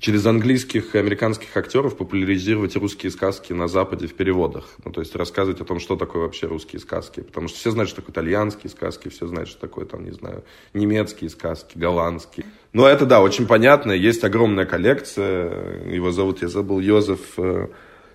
через 0.01 0.25
английских 0.27 0.95
и 0.95 0.99
американских 0.99 1.55
актеров 1.57 1.97
популяризировать 1.97 2.75
русские 2.75 3.13
сказки 3.13 3.53
на 3.53 3.69
Западе 3.69 4.07
в 4.07 4.15
переводах. 4.15 4.65
Ну, 4.85 4.93
то 4.93 5.01
есть 5.01 5.15
рассказывать 5.15 5.61
о 5.61 5.65
том, 5.65 5.79
что 5.79 5.97
такое 5.97 6.23
вообще 6.23 6.47
русские 6.47 6.81
сказки. 6.81 7.21
Потому 7.21 7.49
что 7.49 7.59
все 7.59 7.71
знают, 7.71 7.91
что 7.91 8.01
такое 8.01 8.15
итальянские 8.15 8.71
сказки, 8.71 9.09
все 9.09 9.27
знают, 9.27 9.49
что 9.49 9.61
такое, 9.61 9.85
там, 9.85 10.05
не 10.05 10.13
знаю, 10.13 10.43
немецкие 10.73 11.29
сказки, 11.29 11.77
голландские. 11.77 12.47
Но 12.73 12.89
это, 12.89 13.05
да, 13.05 13.21
очень 13.21 13.47
понятно. 13.47 13.93
Есть 13.93 14.25
огромная 14.25 14.65
коллекция. 14.65 15.85
Его 15.87 16.11
зовут, 16.13 16.41
я 16.41 16.49
забыл, 16.49 16.81
Йозеф 16.81 17.39
э, 17.39 17.69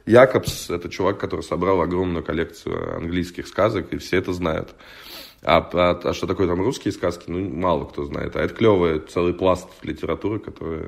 Якобс. 0.08 0.72
Это 0.72 0.90
чувак, 0.90 1.20
который 1.20 1.42
собрал 1.42 1.82
огромную 1.82 2.24
коллекцию 2.24 2.98
английских 2.98 3.48
сказок, 3.48 3.94
и 3.94 3.98
все 3.98 4.18
это 4.18 4.34
знают. 4.34 4.74
А, 5.46 5.58
а, 5.74 6.00
а 6.04 6.14
что 6.14 6.26
такое 6.26 6.48
там 6.48 6.60
русские 6.60 6.92
сказки, 6.92 7.26
ну, 7.28 7.40
мало 7.50 7.86
кто 7.86 8.04
знает. 8.04 8.36
А 8.36 8.42
это 8.42 8.54
клевый 8.54 9.00
целый 9.00 9.34
пласт 9.34 9.68
литературы, 9.84 10.40
который 10.40 10.88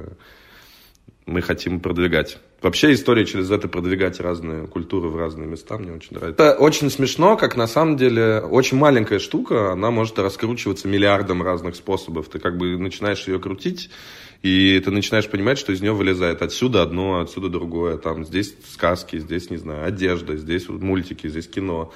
мы 1.27 1.41
хотим 1.41 1.79
продвигать. 1.79 2.39
Вообще 2.61 2.93
история 2.93 3.23
через 3.25 3.51
это 3.51 3.67
продвигать 3.67 4.19
разные 4.19 4.65
культуры 4.65 5.09
в 5.09 5.17
разные 5.17 5.47
места 5.47 5.77
мне 5.77 5.91
очень 5.91 6.15
нравится. 6.15 6.43
Это 6.43 6.57
очень 6.57 6.89
смешно, 6.89 7.37
как 7.37 7.55
на 7.55 7.67
самом 7.67 7.97
деле 7.97 8.39
очень 8.39 8.77
маленькая 8.77 9.19
штука, 9.19 9.73
она 9.73 9.91
может 9.91 10.17
раскручиваться 10.17 10.87
миллиардом 10.87 11.43
разных 11.43 11.75
способов. 11.75 12.27
Ты 12.29 12.39
как 12.39 12.57
бы 12.57 12.77
начинаешь 12.77 13.27
ее 13.27 13.39
крутить, 13.39 13.91
и 14.41 14.81
ты 14.83 14.89
начинаешь 14.89 15.29
понимать, 15.29 15.59
что 15.59 15.71
из 15.71 15.81
нее 15.81 15.93
вылезает 15.93 16.41
отсюда 16.41 16.81
одно, 16.81 17.19
отсюда 17.19 17.49
другое. 17.49 17.97
Там 17.97 18.25
здесь 18.25 18.55
сказки, 18.67 19.19
здесь, 19.19 19.51
не 19.51 19.57
знаю, 19.57 19.85
одежда, 19.85 20.35
здесь 20.35 20.67
мультики, 20.67 21.27
здесь 21.27 21.47
кино. 21.47 21.93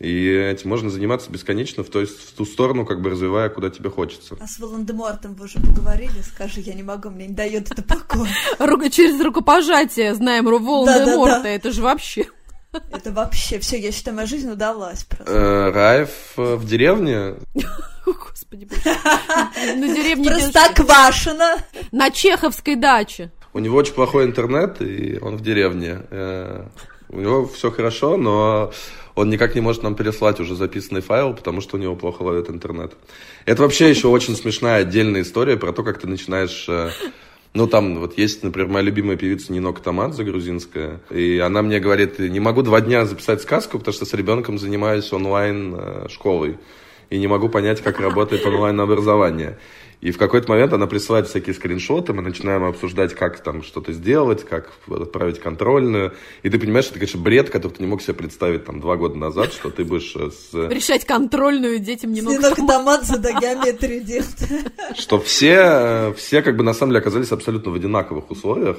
И 0.00 0.28
этим 0.28 0.70
можно 0.70 0.90
заниматься 0.90 1.30
бесконечно, 1.30 1.84
в, 1.84 1.88
то 1.88 2.00
есть, 2.00 2.18
в 2.18 2.32
ту 2.32 2.44
сторону, 2.44 2.84
как 2.84 3.00
бы 3.00 3.10
развивая, 3.10 3.48
куда 3.48 3.70
тебе 3.70 3.90
хочется. 3.90 4.36
А 4.40 4.46
с 4.46 4.58
Волан-де-Мортом 4.58 5.34
вы 5.34 5.44
уже 5.44 5.60
поговорили? 5.60 6.20
Скажи, 6.22 6.60
я 6.60 6.74
не 6.74 6.82
могу, 6.82 7.10
мне 7.10 7.28
не 7.28 7.34
дает 7.34 7.70
это 7.70 7.82
покоя. 7.82 8.30
Через 8.90 9.20
рукопожатие 9.20 10.14
знаем 10.14 10.46
Волан-де-Морта, 10.46 11.48
это 11.48 11.70
же 11.70 11.82
вообще... 11.82 12.26
Это 12.90 13.12
вообще 13.12 13.60
все, 13.60 13.78
я 13.78 13.92
считаю, 13.92 14.16
моя 14.16 14.26
жизнь 14.26 14.50
удалась 14.50 15.04
просто. 15.04 15.32
Э, 15.32 15.70
Раев 15.70 16.10
э, 16.36 16.56
в 16.56 16.66
деревне. 16.66 17.36
Господи, 18.04 18.68
на 19.76 19.94
деревне... 19.94 20.28
Простоквашино. 20.28 21.58
На 21.92 22.10
Чеховской 22.10 22.74
даче. 22.74 23.30
У 23.52 23.60
него 23.60 23.76
очень 23.76 23.94
плохой 23.94 24.24
интернет, 24.24 24.82
и 24.82 25.18
он 25.20 25.36
в 25.36 25.40
деревне. 25.40 26.00
Э, 26.10 26.66
у 27.10 27.20
него 27.20 27.46
все 27.46 27.70
хорошо, 27.70 28.16
но 28.16 28.72
он 29.14 29.30
никак 29.30 29.54
не 29.54 29.60
может 29.60 29.82
нам 29.82 29.94
переслать 29.94 30.40
уже 30.40 30.56
записанный 30.56 31.00
файл, 31.00 31.34
потому 31.34 31.60
что 31.60 31.76
у 31.76 31.80
него 31.80 31.94
плохо 31.94 32.22
ловит 32.22 32.50
интернет. 32.50 32.92
Это 33.46 33.62
вообще 33.62 33.88
еще 33.88 34.08
очень 34.08 34.34
смешная 34.34 34.82
отдельная 34.82 35.22
история 35.22 35.56
про 35.56 35.72
то, 35.72 35.82
как 35.82 35.98
ты 35.98 36.08
начинаешь... 36.08 36.66
Э, 36.68 36.90
ну, 37.52 37.68
там 37.68 38.00
вот 38.00 38.18
есть, 38.18 38.42
например, 38.42 38.68
моя 38.68 38.84
любимая 38.84 39.16
певица 39.16 39.52
Нино 39.52 39.72
Тамадзе, 39.72 40.24
грузинская, 40.24 41.00
и 41.10 41.38
она 41.38 41.62
мне 41.62 41.78
говорит, 41.78 42.18
не 42.18 42.40
могу 42.40 42.62
два 42.62 42.80
дня 42.80 43.06
записать 43.06 43.42
сказку, 43.42 43.78
потому 43.78 43.94
что 43.94 44.04
с 44.04 44.12
ребенком 44.12 44.58
занимаюсь 44.58 45.12
онлайн-школой, 45.12 46.50
э, 46.50 46.56
и 47.10 47.18
не 47.18 47.28
могу 47.28 47.48
понять, 47.48 47.80
как 47.80 48.00
работает 48.00 48.44
онлайн-образование. 48.44 49.58
И 50.04 50.10
в 50.10 50.18
какой-то 50.18 50.50
момент 50.50 50.70
она 50.74 50.86
присылает 50.86 51.28
всякие 51.28 51.54
скриншоты, 51.54 52.12
мы 52.12 52.20
начинаем 52.20 52.64
обсуждать, 52.64 53.14
как 53.14 53.42
там 53.42 53.62
что-то 53.62 53.94
сделать, 53.94 54.44
как 54.44 54.70
отправить 54.86 55.40
контрольную. 55.40 56.12
И 56.42 56.50
ты 56.50 56.58
понимаешь, 56.58 56.84
что 56.84 56.92
это, 56.92 57.00
конечно, 57.00 57.20
бред, 57.22 57.48
который 57.48 57.72
ты 57.72 57.82
не 57.82 57.88
мог 57.88 58.02
себе 58.02 58.12
представить 58.12 58.66
там 58.66 58.80
два 58.80 58.96
года 58.96 59.16
назад, 59.16 59.54
что 59.54 59.70
ты 59.70 59.82
будешь 59.82 60.14
э, 60.14 60.28
с... 60.30 60.52
Решать 60.68 61.06
контрольную 61.06 61.78
детям 61.78 62.12
немного... 62.12 62.54
Синок 62.54 62.66
до 63.18 63.32
геометрии 63.32 64.00
делать. 64.00 64.46
Что 64.94 65.18
все, 65.18 65.56
э, 65.56 66.14
все 66.18 66.42
как 66.42 66.58
бы 66.58 66.64
на 66.64 66.74
самом 66.74 66.90
деле 66.90 67.00
оказались 67.00 67.32
абсолютно 67.32 67.72
в 67.72 67.74
одинаковых 67.74 68.30
условиях. 68.30 68.76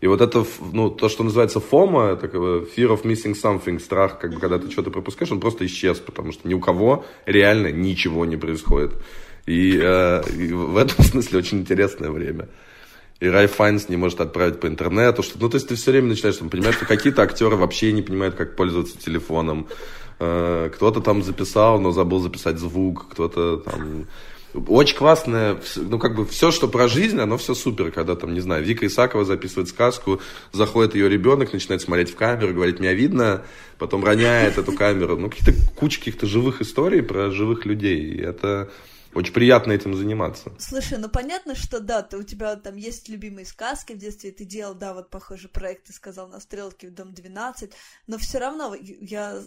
И 0.00 0.06
вот 0.06 0.20
это, 0.20 0.46
ну, 0.72 0.88
то, 0.88 1.08
что 1.08 1.24
называется 1.24 1.58
FOMO, 1.58 2.16
такого 2.16 2.60
fear 2.60 2.96
of 2.96 3.02
missing 3.02 3.34
something, 3.34 3.80
страх, 3.80 4.20
как 4.20 4.32
бы, 4.34 4.38
когда 4.38 4.60
ты 4.60 4.70
что-то 4.70 4.92
пропускаешь, 4.92 5.32
он 5.32 5.40
просто 5.40 5.66
исчез, 5.66 5.98
потому 5.98 6.30
что 6.30 6.48
ни 6.48 6.54
у 6.54 6.60
кого 6.60 7.04
реально 7.26 7.72
ничего 7.72 8.24
не 8.24 8.36
происходит. 8.36 8.92
И, 9.46 9.78
э, 9.82 10.22
и 10.36 10.52
в 10.52 10.76
этом 10.76 11.04
смысле 11.04 11.38
очень 11.38 11.58
интересное 11.58 12.10
время. 12.10 12.48
И 13.20 13.28
Рай 13.28 13.48
Файнс 13.48 13.88
не 13.88 13.96
может 13.96 14.20
отправить 14.20 14.60
по 14.60 14.66
интернету. 14.66 15.22
Что, 15.22 15.38
ну, 15.38 15.48
то 15.48 15.56
есть 15.56 15.68
ты 15.68 15.74
все 15.74 15.90
время 15.90 16.08
начинаешь 16.08 16.38
понимать, 16.38 16.74
что 16.74 16.86
какие-то 16.86 17.22
актеры 17.22 17.56
вообще 17.56 17.92
не 17.92 18.02
понимают, 18.02 18.34
как 18.34 18.56
пользоваться 18.56 18.98
телефоном. 18.98 19.68
Э, 20.18 20.70
кто-то 20.74 21.00
там 21.00 21.22
записал, 21.22 21.80
но 21.80 21.92
забыл 21.92 22.20
записать 22.20 22.58
звук. 22.58 23.08
Кто-то 23.10 23.58
там... 23.58 24.06
Очень 24.52 24.96
классное, 24.96 25.58
ну, 25.76 26.00
как 26.00 26.16
бы 26.16 26.26
все, 26.26 26.50
что 26.50 26.66
про 26.66 26.88
жизнь, 26.88 27.20
оно 27.20 27.38
все 27.38 27.54
супер, 27.54 27.92
когда 27.92 28.16
там, 28.16 28.34
не 28.34 28.40
знаю, 28.40 28.64
Вика 28.64 28.84
Исакова 28.84 29.24
записывает 29.24 29.68
сказку, 29.68 30.20
заходит 30.50 30.96
ее 30.96 31.08
ребенок, 31.08 31.52
начинает 31.52 31.82
смотреть 31.82 32.10
в 32.10 32.16
камеру, 32.16 32.52
говорит, 32.52 32.80
меня 32.80 32.92
видно, 32.92 33.44
потом 33.78 34.04
роняет 34.04 34.58
эту 34.58 34.72
камеру. 34.72 35.16
Ну, 35.16 35.30
какие-то 35.30 35.54
куча 35.76 36.00
каких-то 36.00 36.26
живых 36.26 36.60
историй 36.62 37.00
про 37.00 37.30
живых 37.30 37.64
людей. 37.64 38.00
И 38.00 38.20
это, 38.20 38.70
очень 39.12 39.32
приятно 39.32 39.72
этим 39.72 39.94
заниматься. 39.94 40.52
Слушай, 40.58 40.98
ну 40.98 41.08
понятно, 41.08 41.54
что 41.54 41.80
да, 41.80 42.02
ты, 42.02 42.16
у 42.16 42.22
тебя 42.22 42.54
там 42.56 42.76
есть 42.76 43.08
любимые 43.08 43.44
сказки 43.44 43.92
в 43.92 43.98
детстве, 43.98 44.30
ты 44.30 44.44
делал, 44.44 44.74
да, 44.74 44.94
вот 44.94 45.10
похожий 45.10 45.50
проект, 45.50 45.86
ты 45.86 45.92
сказал, 45.92 46.28
на 46.28 46.38
стрелке 46.38 46.88
в 46.88 46.94
Дом 46.94 47.12
12, 47.12 47.72
но 48.06 48.18
все 48.18 48.38
равно 48.38 48.74
я 48.74 49.42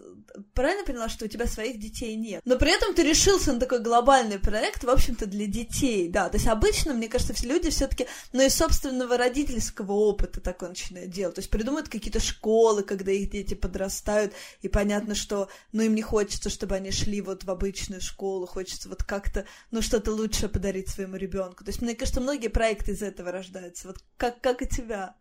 правильно 0.53 0.85
поняла, 0.85 1.07
что 1.07 1.25
у 1.25 1.27
тебя 1.29 1.47
своих 1.47 1.79
детей 1.79 2.15
нет. 2.15 2.41
Но 2.45 2.57
при 2.57 2.75
этом 2.75 2.93
ты 2.93 3.03
решился 3.03 3.53
на 3.53 3.59
такой 3.59 3.81
глобальный 3.81 4.37
проект, 4.37 4.83
в 4.83 4.89
общем-то, 4.89 5.27
для 5.27 5.47
детей, 5.47 6.09
да. 6.09 6.27
То 6.27 6.37
есть 6.37 6.47
обычно, 6.47 6.93
мне 6.93 7.07
кажется, 7.07 7.33
все 7.33 7.47
люди 7.47 7.69
все-таки, 7.69 8.07
ну, 8.33 8.41
из 8.45 8.55
собственного 8.55 9.17
родительского 9.17 9.93
опыта 9.93 10.41
такое 10.41 10.69
начинают 10.69 11.11
делать. 11.11 11.35
То 11.35 11.39
есть 11.39 11.49
придумывают 11.49 11.87
какие-то 11.87 12.19
школы, 12.19 12.83
когда 12.83 13.11
их 13.11 13.29
дети 13.29 13.53
подрастают, 13.53 14.33
и 14.61 14.67
понятно, 14.67 15.15
что, 15.15 15.47
ну, 15.71 15.83
им 15.83 15.95
не 15.95 16.01
хочется, 16.01 16.49
чтобы 16.49 16.75
они 16.75 16.91
шли 16.91 17.21
вот 17.21 17.45
в 17.45 17.49
обычную 17.49 18.01
школу, 18.01 18.45
хочется 18.45 18.89
вот 18.89 19.03
как-то 19.03 19.45
ну, 19.71 19.81
что-то 19.81 20.11
лучшее 20.11 20.49
подарить 20.49 20.89
своему 20.89 21.15
ребенку. 21.15 21.63
То 21.63 21.69
есть, 21.69 21.81
мне 21.81 21.95
кажется, 21.95 22.21
многие 22.21 22.49
проекты 22.49 22.91
из 22.91 23.01
этого 23.01 23.31
рождаются. 23.31 23.87
Вот 23.87 23.97
как, 24.17 24.41
как 24.41 24.61
и 24.61 24.67
тебя. 24.67 25.15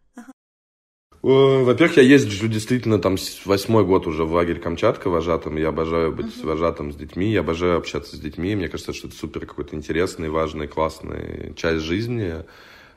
Во-первых, 1.22 1.98
я 1.98 2.02
езжу 2.02 2.48
действительно 2.48 2.98
там 2.98 3.16
восьмой 3.44 3.84
год 3.84 4.08
уже 4.08 4.24
в 4.24 4.32
лагерь 4.32 4.58
Камчатка 4.58 5.08
вожатым. 5.08 5.56
Я 5.56 5.68
обожаю 5.68 6.12
быть 6.12 6.26
uh-huh. 6.26 6.46
вожатым 6.46 6.92
с 6.92 6.96
детьми, 6.96 7.30
я 7.30 7.40
обожаю 7.40 7.78
общаться 7.78 8.16
с 8.16 8.18
детьми. 8.18 8.56
Мне 8.56 8.68
кажется, 8.68 8.92
что 8.92 9.06
это 9.06 9.16
супер 9.16 9.46
какой-то 9.46 9.76
интересный, 9.76 10.30
важный, 10.30 10.66
классный 10.66 11.54
часть 11.54 11.84
жизни, 11.84 12.44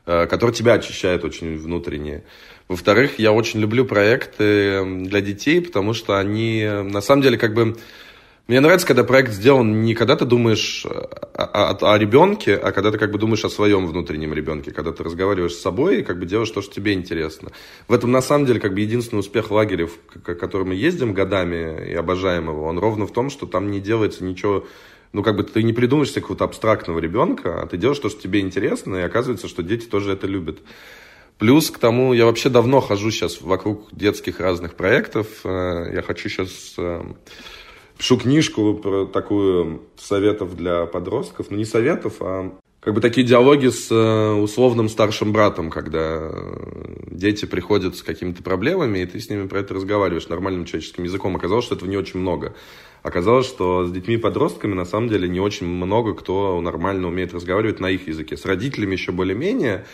э, 0.08 0.26
который 0.26 0.56
тебя 0.56 0.74
очищает 0.74 1.24
очень 1.24 1.56
внутренне. 1.56 2.24
Во-вторых, 2.68 3.20
я 3.20 3.32
очень 3.32 3.60
люблю 3.60 3.86
проекты 3.86 4.84
для 5.02 5.22
детей, 5.22 5.62
потому 5.62 5.94
что 5.94 6.18
они 6.18 6.66
на 6.66 7.02
самом 7.02 7.22
деле 7.22 7.38
как 7.38 7.54
бы 7.54 7.78
мне 8.48 8.60
нравится, 8.60 8.86
когда 8.86 9.04
проект 9.04 9.32
сделан 9.32 9.82
не 9.82 9.96
когда 9.96 10.16
ты 10.16 10.26
думаешь 10.26 10.86
о, 10.86 11.72
о, 11.72 11.94
о 11.94 11.98
ребенке, 11.98 12.56
а 12.56 12.72
когда 12.72 12.92
ты 12.92 13.00
как 13.00 13.12
бы 13.12 13.18
думаешь 13.18 13.44
о 13.44 13.50
своем 13.50 13.88
внутреннем 13.88 14.34
ребенке, 14.34 14.72
когда 14.72 14.92
ты 14.92 15.04
разговариваешь 15.04 15.54
с 15.54 15.62
собой 15.62 16.00
и 16.00 16.04
как 16.04 16.20
бы 16.20 16.28
делаешь 16.28 16.52
то, 16.52 16.62
что 16.62 16.74
тебе 16.74 16.94
интересно. 16.94 17.52
В 17.88 17.94
этом 17.94 18.12
на 18.12 18.22
самом 18.22 18.46
деле 18.46 18.60
как 18.60 18.76
бы 18.76 18.82
единственный 18.82 19.20
успех 19.20 19.50
лагеря, 19.50 19.88
в 19.88 20.22
который 20.22 20.68
мы 20.68 20.76
ездим 20.76 21.14
годами 21.14 21.90
и 21.90 21.94
обожаем 21.94 22.50
его, 22.50 22.66
он 22.66 22.78
ровно 22.78 23.08
в 23.08 23.14
том, 23.14 23.32
что 23.32 23.48
там 23.48 23.72
не 23.72 23.80
делается 23.80 24.24
ничего 24.24 24.66
ну, 25.16 25.24
как 25.24 25.38
бы 25.38 25.44
ты 25.44 25.64
не 25.64 25.72
придумаешь 25.72 26.10
себе 26.12 26.22
какого-то 26.22 26.44
абстрактного 26.44 27.00
ребенка, 27.00 27.62
а 27.62 27.68
ты 27.68 27.78
делаешь 27.78 28.00
то, 28.00 28.10
что 28.10 28.22
тебе 28.22 28.42
интересно, 28.42 28.98
и 28.98 29.02
оказывается, 29.02 29.48
что 29.48 29.64
дети 29.64 29.86
тоже 29.86 30.12
это 30.12 30.28
любят. 30.28 30.60
Плюс 31.38 31.72
к 31.72 31.78
тому, 31.80 32.12
я 32.12 32.26
вообще 32.26 32.50
давно 32.50 32.82
хожу 32.82 33.12
сейчас 33.12 33.42
вокруг 33.42 33.88
детских 33.94 34.42
разных 34.42 34.76
проектов. 34.76 35.28
Э, 35.46 35.90
я 35.94 36.02
хочу 36.02 36.28
сейчас 36.28 36.76
э, 36.78 37.02
пишу 37.98 38.18
книжку 38.18 38.74
про 38.76 39.06
такую 39.06 39.82
советов 39.98 40.56
для 40.56 40.86
подростков. 40.86 41.48
Ну, 41.50 41.58
не 41.58 41.66
советов, 41.66 42.16
а 42.20 42.52
как 42.86 42.94
бы 42.94 43.02
такие 43.02 43.26
диалоги 43.26 43.70
с 43.70 43.90
э, 43.90 44.32
условным 44.34 44.90
старшим 44.90 45.32
братом, 45.32 45.72
когда 45.72 46.32
дети 47.10 47.46
приходят 47.46 47.96
с 47.96 48.04
какими-то 48.04 48.44
проблемами, 48.44 49.00
и 49.00 49.06
ты 49.08 49.20
с 49.20 49.28
ними 49.28 49.48
про 49.48 49.62
это 49.62 49.74
разговариваешь 49.74 50.28
нормальным 50.28 50.66
человеческим 50.66 51.04
языком. 51.04 51.36
Оказалось, 51.36 51.66
что 51.66 51.74
этого 51.74 51.90
не 51.90 51.98
очень 51.98 52.20
много. 52.20 52.54
Оказалось, 53.02 53.48
что 53.48 53.88
с 53.88 53.92
детьми 53.92 54.16
и 54.16 54.20
подростками 54.20 54.76
на 54.76 54.86
самом 54.86 55.10
деле 55.10 55.28
не 55.28 55.40
очень 55.40 55.66
много 55.66 56.14
кто 56.14 56.62
нормально 56.62 57.08
умеет 57.08 57.34
разговаривать 57.34 57.80
на 57.80 57.90
их 57.90 58.08
языке. 58.08 58.38
С 58.38 58.46
родителями 58.46 58.94
еще 58.94 59.12
более-менее, 59.12 59.86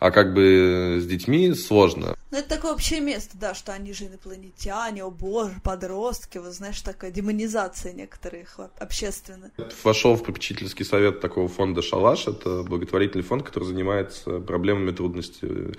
а 0.00 0.10
как 0.10 0.34
бы 0.34 0.98
с 1.00 1.06
детьми 1.06 1.54
сложно. 1.54 2.16
Ну, 2.30 2.38
это 2.38 2.48
такое 2.48 2.74
общее 2.74 3.00
место, 3.00 3.36
да, 3.36 3.54
что 3.54 3.72
они 3.72 3.92
же 3.92 4.06
инопланетяне, 4.06 5.02
о 5.02 5.10
боже, 5.10 5.54
подростки, 5.64 6.38
вот 6.38 6.52
знаешь, 6.52 6.80
такая 6.80 7.10
демонизация 7.10 7.92
некоторых 7.92 8.60
общественных. 8.78 9.50
Вошел 9.82 10.14
в 10.14 10.22
попечительский 10.22 10.84
совет 10.84 11.20
такого 11.20 11.48
фонда 11.48 11.82
«Шалаш», 11.82 12.28
это 12.28 12.62
благотворительный 12.62 13.24
фонд, 13.24 13.42
который 13.42 13.64
занимается 13.64 14.38
проблемами 14.38 14.92
трудностей, 14.92 15.74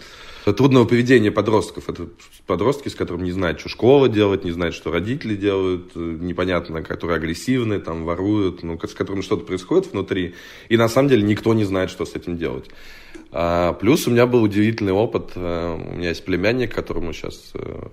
э, 0.46 0.52
трудного 0.52 0.84
поведения 0.84 1.32
подростков. 1.32 1.88
Это 1.88 2.10
подростки, 2.48 2.90
с 2.90 2.96
которыми 2.96 3.24
не 3.24 3.32
знают, 3.32 3.62
что 3.62 3.70
школа 3.70 4.10
делать, 4.10 4.44
не 4.44 4.52
знают, 4.52 4.76
что 4.76 4.92
родители 4.92 5.38
делают, 5.38 5.94
э, 5.96 6.00
непонятно, 6.00 6.84
которые 6.84 7.16
агрессивны, 7.16 7.80
там, 7.80 8.04
воруют, 8.04 8.62
ну, 8.62 8.78
с 8.78 8.94
которыми 8.94 9.22
что-то 9.22 9.46
происходит 9.46 9.94
внутри, 9.94 10.36
и 10.68 10.76
на 10.76 10.90
самом 10.90 11.08
деле 11.08 11.24
никто 11.24 11.54
не 11.54 11.64
знает, 11.64 11.90
что 11.90 12.06
с 12.06 12.14
этим 12.14 12.38
делать. 12.38 12.70
А, 13.32 13.74
плюс 13.74 14.08
у 14.08 14.12
меня 14.12 14.26
был 14.26 14.44
удивительный 14.44 14.94
опыт. 14.94 15.32
Э, 15.36 15.76
у 15.76 15.96
меня 15.96 16.10
есть 16.10 16.26
племянник, 16.26 16.74
которому 16.74 17.14
сейчас 17.14 17.52
э, 17.54 17.88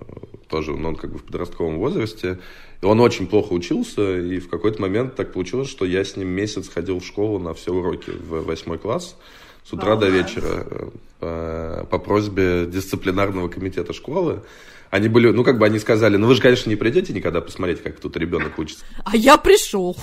тоже, 0.47 0.75
ну, 0.75 0.89
он 0.89 0.95
как 0.95 1.11
бы 1.11 1.19
в 1.19 1.23
подростковом 1.23 1.77
возрасте. 1.77 2.39
И 2.81 2.85
он 2.85 2.99
очень 2.99 3.27
плохо 3.27 3.53
учился, 3.53 4.19
и 4.19 4.39
в 4.39 4.49
какой-то 4.49 4.81
момент 4.81 5.15
так 5.15 5.33
получилось, 5.33 5.69
что 5.69 5.85
я 5.85 6.03
с 6.03 6.15
ним 6.15 6.29
месяц 6.29 6.69
ходил 6.69 6.99
в 6.99 7.05
школу 7.05 7.39
на 7.39 7.53
все 7.53 7.73
уроки 7.73 8.09
в 8.11 8.45
восьмой 8.45 8.77
класс 8.77 9.17
с 9.65 9.73
утра 9.73 9.95
до 9.97 10.07
вечера 10.07 10.65
по, 11.19 11.87
по 11.89 11.99
просьбе 11.99 12.65
дисциплинарного 12.65 13.49
комитета 13.49 13.93
школы. 13.93 14.41
Они 14.89 15.07
были, 15.07 15.29
ну, 15.29 15.43
как 15.43 15.59
бы 15.59 15.65
они 15.65 15.77
сказали, 15.77 16.17
ну, 16.17 16.27
вы 16.27 16.35
же, 16.35 16.41
конечно, 16.41 16.69
не 16.69 16.75
придете 16.75 17.13
никогда 17.13 17.41
посмотреть, 17.41 17.83
как 17.83 17.99
тут 17.99 18.17
ребенок 18.17 18.57
учится. 18.57 18.83
А 19.05 19.15
я 19.15 19.37
пришел. 19.37 19.95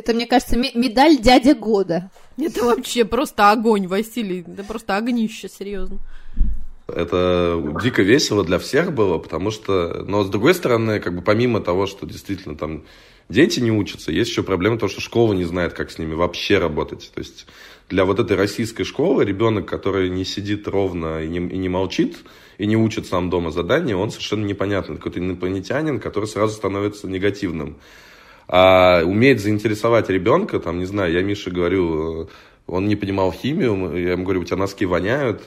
Это, 0.00 0.14
мне 0.14 0.26
кажется, 0.26 0.56
медаль 0.56 1.18
дядя 1.18 1.54
года. 1.54 2.10
Это 2.38 2.64
вообще 2.64 3.04
просто 3.04 3.50
огонь, 3.50 3.86
Василий. 3.86 4.46
Это 4.50 4.64
просто 4.64 4.96
огнище, 4.96 5.46
серьезно. 5.46 5.98
Это 6.88 7.62
дико 7.82 8.00
весело 8.00 8.42
для 8.42 8.58
всех 8.58 8.94
было, 8.94 9.18
потому 9.18 9.50
что, 9.50 10.02
но 10.08 10.24
с 10.24 10.30
другой 10.30 10.54
стороны, 10.54 11.00
как 11.00 11.14
бы 11.14 11.20
помимо 11.20 11.60
того, 11.60 11.86
что 11.86 12.06
действительно 12.06 12.56
там 12.56 12.84
дети 13.28 13.60
не 13.60 13.70
учатся, 13.70 14.10
есть 14.10 14.30
еще 14.30 14.42
проблема 14.42 14.78
то, 14.78 14.88
что 14.88 15.02
школа 15.02 15.34
не 15.34 15.44
знает, 15.44 15.74
как 15.74 15.90
с 15.90 15.98
ними 15.98 16.14
вообще 16.14 16.56
работать. 16.56 17.12
То 17.14 17.20
есть 17.20 17.46
для 17.90 18.06
вот 18.06 18.18
этой 18.20 18.38
российской 18.38 18.84
школы 18.84 19.26
ребенок, 19.26 19.68
который 19.68 20.08
не 20.08 20.24
сидит 20.24 20.66
ровно 20.66 21.22
и 21.22 21.28
не, 21.28 21.40
и 21.40 21.58
не 21.58 21.68
молчит, 21.68 22.16
и 22.56 22.66
не 22.66 22.76
учит 22.76 23.06
сам 23.06 23.28
дома 23.28 23.50
задания, 23.50 23.94
он 23.94 24.10
совершенно 24.10 24.46
непонятный. 24.46 24.96
Какой-то 24.96 25.18
инопланетянин, 25.18 26.00
который 26.00 26.24
сразу 26.24 26.54
становится 26.54 27.06
негативным 27.06 27.76
а 28.52 29.04
умеет 29.04 29.40
заинтересовать 29.40 30.10
ребенка, 30.10 30.58
там, 30.58 30.80
не 30.80 30.84
знаю, 30.84 31.12
я 31.12 31.22
Мише 31.22 31.52
говорю, 31.52 32.28
он 32.66 32.88
не 32.88 32.96
понимал 32.96 33.30
химию, 33.30 33.96
я 33.96 34.12
ему 34.12 34.24
говорю, 34.24 34.40
у 34.40 34.44
тебя 34.44 34.56
носки 34.56 34.84
воняют, 34.86 35.40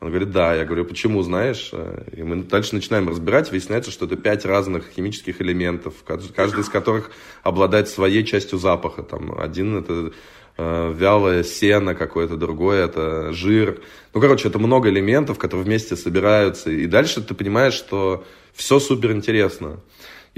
он 0.00 0.08
говорит, 0.08 0.30
да. 0.30 0.54
Я 0.54 0.64
говорю, 0.64 0.86
почему, 0.86 1.22
знаешь? 1.22 1.72
И 2.16 2.22
мы 2.22 2.44
дальше 2.44 2.74
начинаем 2.74 3.08
разбирать. 3.08 3.50
Выясняется, 3.50 3.90
что 3.90 4.06
это 4.06 4.16
пять 4.16 4.44
разных 4.46 4.88
химических 4.94 5.42
элементов, 5.42 5.92
каждый 6.04 6.60
из 6.60 6.68
которых 6.68 7.10
обладает 7.42 7.88
своей 7.88 8.24
частью 8.24 8.58
запаха. 8.58 9.02
Там 9.02 9.38
один 9.38 9.76
это 9.76 10.12
э, 10.56 10.94
вялое 10.96 11.42
сено 11.42 11.94
какое-то, 11.96 12.36
другое 12.36 12.84
это 12.84 13.32
жир. 13.32 13.80
Ну, 14.14 14.20
короче, 14.20 14.48
это 14.48 14.60
много 14.60 14.88
элементов, 14.88 15.36
которые 15.36 15.66
вместе 15.66 15.96
собираются. 15.96 16.70
И 16.70 16.86
дальше 16.86 17.20
ты 17.20 17.34
понимаешь, 17.34 17.74
что 17.74 18.24
все 18.54 18.78
супер 18.78 19.10
интересно. 19.10 19.80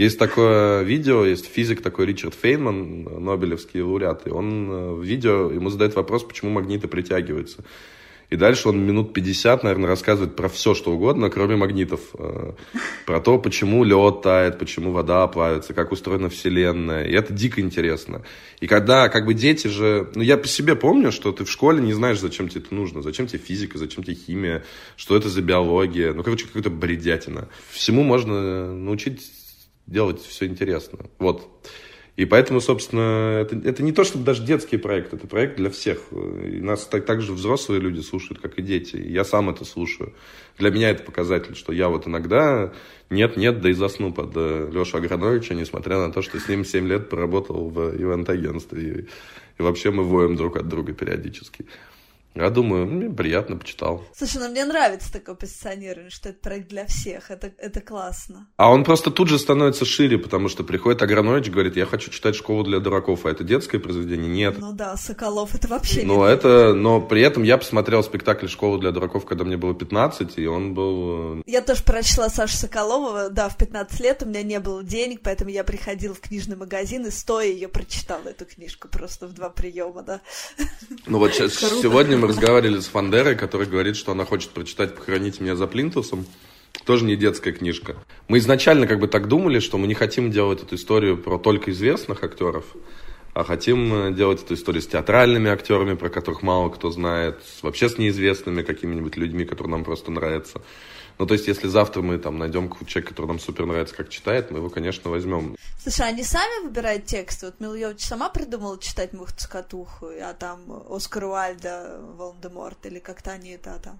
Есть 0.00 0.18
такое 0.18 0.80
видео, 0.80 1.26
есть 1.26 1.44
физик 1.44 1.82
такой 1.82 2.06
Ричард 2.06 2.32
Фейнман, 2.32 3.02
Нобелевский 3.22 3.82
лауреат, 3.82 4.26
и 4.26 4.30
он 4.30 4.70
э, 4.70 4.92
в 4.94 5.02
видео, 5.02 5.50
ему 5.50 5.68
задает 5.68 5.94
вопрос, 5.94 6.24
почему 6.24 6.50
магниты 6.50 6.88
притягиваются. 6.88 7.64
И 8.30 8.36
дальше 8.36 8.70
он 8.70 8.78
минут 8.78 9.12
50, 9.12 9.62
наверное, 9.62 9.88
рассказывает 9.88 10.36
про 10.36 10.48
все, 10.48 10.72
что 10.74 10.92
угодно, 10.92 11.28
кроме 11.28 11.56
магнитов. 11.56 12.00
Э, 12.14 12.52
про 13.04 13.20
то, 13.20 13.36
почему 13.36 13.84
лед 13.84 14.22
тает, 14.22 14.58
почему 14.58 14.90
вода 14.92 15.26
плавится, 15.26 15.74
как 15.74 15.92
устроена 15.92 16.30
Вселенная. 16.30 17.04
И 17.04 17.12
это 17.12 17.34
дико 17.34 17.60
интересно. 17.60 18.22
И 18.60 18.66
когда 18.66 19.10
как 19.10 19.26
бы 19.26 19.34
дети 19.34 19.68
же... 19.68 20.08
Ну, 20.14 20.22
я 20.22 20.38
по 20.38 20.48
себе 20.48 20.76
помню, 20.76 21.12
что 21.12 21.30
ты 21.30 21.44
в 21.44 21.50
школе 21.50 21.82
не 21.82 21.92
знаешь, 21.92 22.20
зачем 22.20 22.48
тебе 22.48 22.62
это 22.62 22.74
нужно. 22.74 23.02
Зачем 23.02 23.26
тебе 23.26 23.40
физика, 23.40 23.76
зачем 23.76 24.02
тебе 24.02 24.16
химия, 24.16 24.64
что 24.96 25.14
это 25.14 25.28
за 25.28 25.42
биология. 25.42 26.14
Ну, 26.14 26.22
короче, 26.22 26.46
какая-то 26.46 26.70
бредятина. 26.70 27.48
Всему 27.70 28.02
можно 28.02 28.72
научить 28.72 29.39
делать 29.90 30.22
все 30.22 30.46
интересно. 30.46 31.00
Вот. 31.18 31.48
И 32.16 32.26
поэтому, 32.26 32.60
собственно, 32.60 33.38
это, 33.40 33.56
это 33.56 33.82
не 33.82 33.92
то, 33.92 34.04
чтобы 34.04 34.24
даже 34.24 34.44
детский 34.44 34.76
проект, 34.76 35.14
это 35.14 35.26
проект 35.26 35.56
для 35.56 35.70
всех. 35.70 36.00
И 36.12 36.60
нас 36.60 36.84
так, 36.84 37.06
так 37.06 37.22
же 37.22 37.32
взрослые 37.32 37.80
люди 37.80 38.00
слушают, 38.00 38.40
как 38.40 38.58
и 38.58 38.62
дети. 38.62 38.96
И 38.96 39.12
я 39.12 39.24
сам 39.24 39.48
это 39.48 39.64
слушаю. 39.64 40.12
Для 40.58 40.70
меня 40.70 40.90
это 40.90 41.02
показатель, 41.02 41.54
что 41.54 41.72
я 41.72 41.88
вот 41.88 42.06
иногда 42.06 42.72
нет-нет, 43.08 43.62
да 43.62 43.70
и 43.70 43.72
засну 43.72 44.12
под 44.12 44.32
э, 44.34 44.68
Лешу 44.70 44.98
Аграновича, 44.98 45.54
несмотря 45.54 45.98
на 45.98 46.12
то, 46.12 46.20
что 46.20 46.38
с 46.38 46.46
ним 46.46 46.64
7 46.64 46.86
лет 46.86 47.08
поработал 47.08 47.70
в 47.70 47.96
ивент-агентстве. 47.96 48.82
И, 48.82 49.00
и 49.58 49.62
вообще 49.62 49.90
мы 49.90 50.04
воем 50.04 50.36
друг 50.36 50.58
от 50.58 50.68
друга 50.68 50.92
периодически. 50.92 51.64
Я 52.34 52.50
думаю, 52.50 52.86
мне 52.86 53.10
приятно, 53.10 53.56
почитал. 53.56 54.04
Слушай, 54.16 54.38
ну 54.38 54.50
мне 54.50 54.64
нравится 54.64 55.12
такое 55.12 55.34
позиционирование, 55.34 56.10
что 56.10 56.28
это 56.28 56.38
проект 56.40 56.68
для 56.68 56.86
всех, 56.86 57.30
это, 57.30 57.52
это 57.58 57.80
классно. 57.80 58.46
А 58.56 58.70
он 58.70 58.84
просто 58.84 59.10
тут 59.10 59.28
же 59.28 59.38
становится 59.38 59.84
шире, 59.84 60.16
потому 60.16 60.48
что 60.48 60.62
приходит 60.62 61.02
Агранович 61.02 61.48
и 61.48 61.50
говорит, 61.50 61.76
я 61.76 61.86
хочу 61.86 62.10
читать 62.10 62.36
«Школу 62.36 62.62
для 62.62 62.78
дураков», 62.78 63.26
а 63.26 63.30
это 63.30 63.42
детское 63.42 63.80
произведение? 63.80 64.30
Нет. 64.30 64.58
Ну 64.58 64.72
да, 64.72 64.96
Соколов, 64.96 65.54
это 65.54 65.66
вообще 65.66 66.02
но 66.04 66.26
не 66.26 66.32
это, 66.32 66.72
Но 66.72 67.00
при 67.00 67.22
этом 67.22 67.42
я 67.42 67.58
посмотрел 67.58 68.02
спектакль 68.04 68.46
«Школа 68.46 68.78
для 68.78 68.92
дураков», 68.92 69.26
когда 69.26 69.44
мне 69.44 69.56
было 69.56 69.74
15, 69.74 70.38
и 70.38 70.46
он 70.46 70.72
был... 70.72 71.38
Э, 71.40 71.42
я 71.46 71.62
тоже 71.62 71.82
прочла 71.82 72.28
Сашу 72.28 72.56
Соколова, 72.56 73.28
да, 73.30 73.48
в 73.48 73.56
15 73.56 73.98
лет 74.00 74.22
у 74.22 74.26
меня 74.26 74.42
не 74.42 74.60
было 74.60 74.84
денег, 74.84 75.20
поэтому 75.24 75.50
я 75.50 75.64
приходила 75.64 76.14
в 76.14 76.20
книжный 76.20 76.56
магазин 76.56 77.06
и 77.06 77.10
стоя 77.10 77.48
ее 77.48 77.66
прочитала, 77.66 78.28
эту 78.28 78.44
книжку, 78.44 78.86
просто 78.88 79.26
в 79.26 79.32
два 79.32 79.50
приема, 79.50 80.02
да. 80.02 80.20
Ну 81.06 81.18
вот 81.18 81.32
сейчас, 81.32 81.54
сегодня 81.54 82.19
мы 82.20 82.28
разговаривали 82.28 82.78
с 82.80 82.86
Фандерой, 82.86 83.34
который 83.34 83.66
говорит, 83.66 83.96
что 83.96 84.12
она 84.12 84.24
хочет 84.24 84.50
прочитать 84.50 84.94
«Похоронить 84.94 85.40
меня 85.40 85.56
за 85.56 85.66
плинтусом». 85.66 86.26
Тоже 86.84 87.04
не 87.04 87.16
детская 87.16 87.52
книжка. 87.52 87.96
Мы 88.28 88.38
изначально 88.38 88.86
как 88.86 89.00
бы 89.00 89.08
так 89.08 89.28
думали, 89.28 89.58
что 89.58 89.78
мы 89.78 89.86
не 89.86 89.94
хотим 89.94 90.30
делать 90.30 90.62
эту 90.62 90.76
историю 90.76 91.16
про 91.16 91.38
только 91.38 91.72
известных 91.72 92.22
актеров, 92.22 92.64
а 93.34 93.44
хотим 93.44 93.92
э, 93.92 94.12
делать 94.12 94.42
эту 94.42 94.54
историю 94.54 94.82
с 94.82 94.86
театральными 94.86 95.50
актерами, 95.50 95.94
про 95.94 96.08
которых 96.08 96.42
мало 96.42 96.68
кто 96.68 96.90
знает, 96.90 97.40
вообще 97.62 97.88
с 97.88 97.98
неизвестными 97.98 98.62
какими-нибудь 98.62 99.16
людьми, 99.16 99.44
которые 99.44 99.72
нам 99.72 99.84
просто 99.84 100.10
нравятся. 100.10 100.62
Ну, 101.20 101.26
то 101.26 101.34
есть, 101.34 101.46
если 101.46 101.68
завтра 101.68 102.00
мы 102.00 102.16
там 102.16 102.38
найдем 102.38 102.72
человека, 102.86 103.10
который 103.10 103.26
нам 103.26 103.38
супер 103.38 103.66
нравится, 103.66 103.94
как 103.94 104.08
читает, 104.08 104.50
мы 104.50 104.60
его, 104.60 104.70
конечно, 104.70 105.10
возьмем. 105.10 105.54
Слушай, 105.82 106.08
они 106.08 106.22
сами 106.22 106.64
выбирают 106.64 107.04
тексты? 107.04 107.44
Вот 107.44 107.60
Милович 107.60 108.06
сама 108.06 108.30
придумала 108.30 108.78
читать 108.78 109.12
Муху 109.12 109.32
Цкатуху, 109.36 110.06
а 110.06 110.32
там 110.32 110.60
Оскар 110.88 111.24
Уальда, 111.26 112.00
Волан-де-Морт, 112.16 112.86
или 112.86 113.00
как-то 113.00 113.32
они 113.32 113.50
это 113.50 113.78
там... 113.84 113.98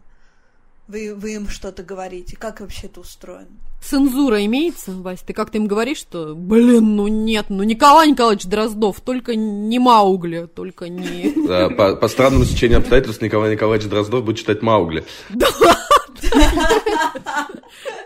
Вы, 0.89 1.15
вы 1.15 1.35
им 1.35 1.49
что-то 1.49 1.83
говорите? 1.83 2.39
Как 2.39 2.61
вообще 2.61 2.87
это 2.87 3.01
устроено? 3.01 3.49
Цензура 3.83 4.43
имеется, 4.47 4.93
Вась? 4.93 5.21
Ты 5.21 5.35
как-то 5.35 5.59
им 5.59 5.67
говоришь, 5.67 5.99
что, 5.99 6.35
блин, 6.35 6.97
ну 6.97 7.07
нет, 7.07 7.47
ну 7.51 7.63
Николай 7.65 8.09
Николаевич 8.09 8.47
Дроздов, 8.47 9.03
только 9.03 9.37
не 9.37 9.79
Маугли, 9.79 10.49
только 10.53 10.89
не... 10.89 11.35
Да, 11.47 11.69
по, 11.69 11.97
по 11.97 12.09
странному 12.09 12.47
сечению 12.47 12.79
обстоятельств 12.79 13.21
Николай 13.21 13.53
Николаевич 13.53 13.89
Дроздов 13.91 14.25
будет 14.25 14.39
читать 14.39 14.63
Маугли. 14.63 15.05
Да, 15.29 15.49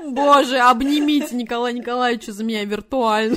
Боже, 0.05 0.59
обнимите 0.59 1.35
Николая 1.35 1.73
Николаевича 1.73 2.33
за 2.33 2.45
меня 2.45 2.65
виртуально. 2.65 3.37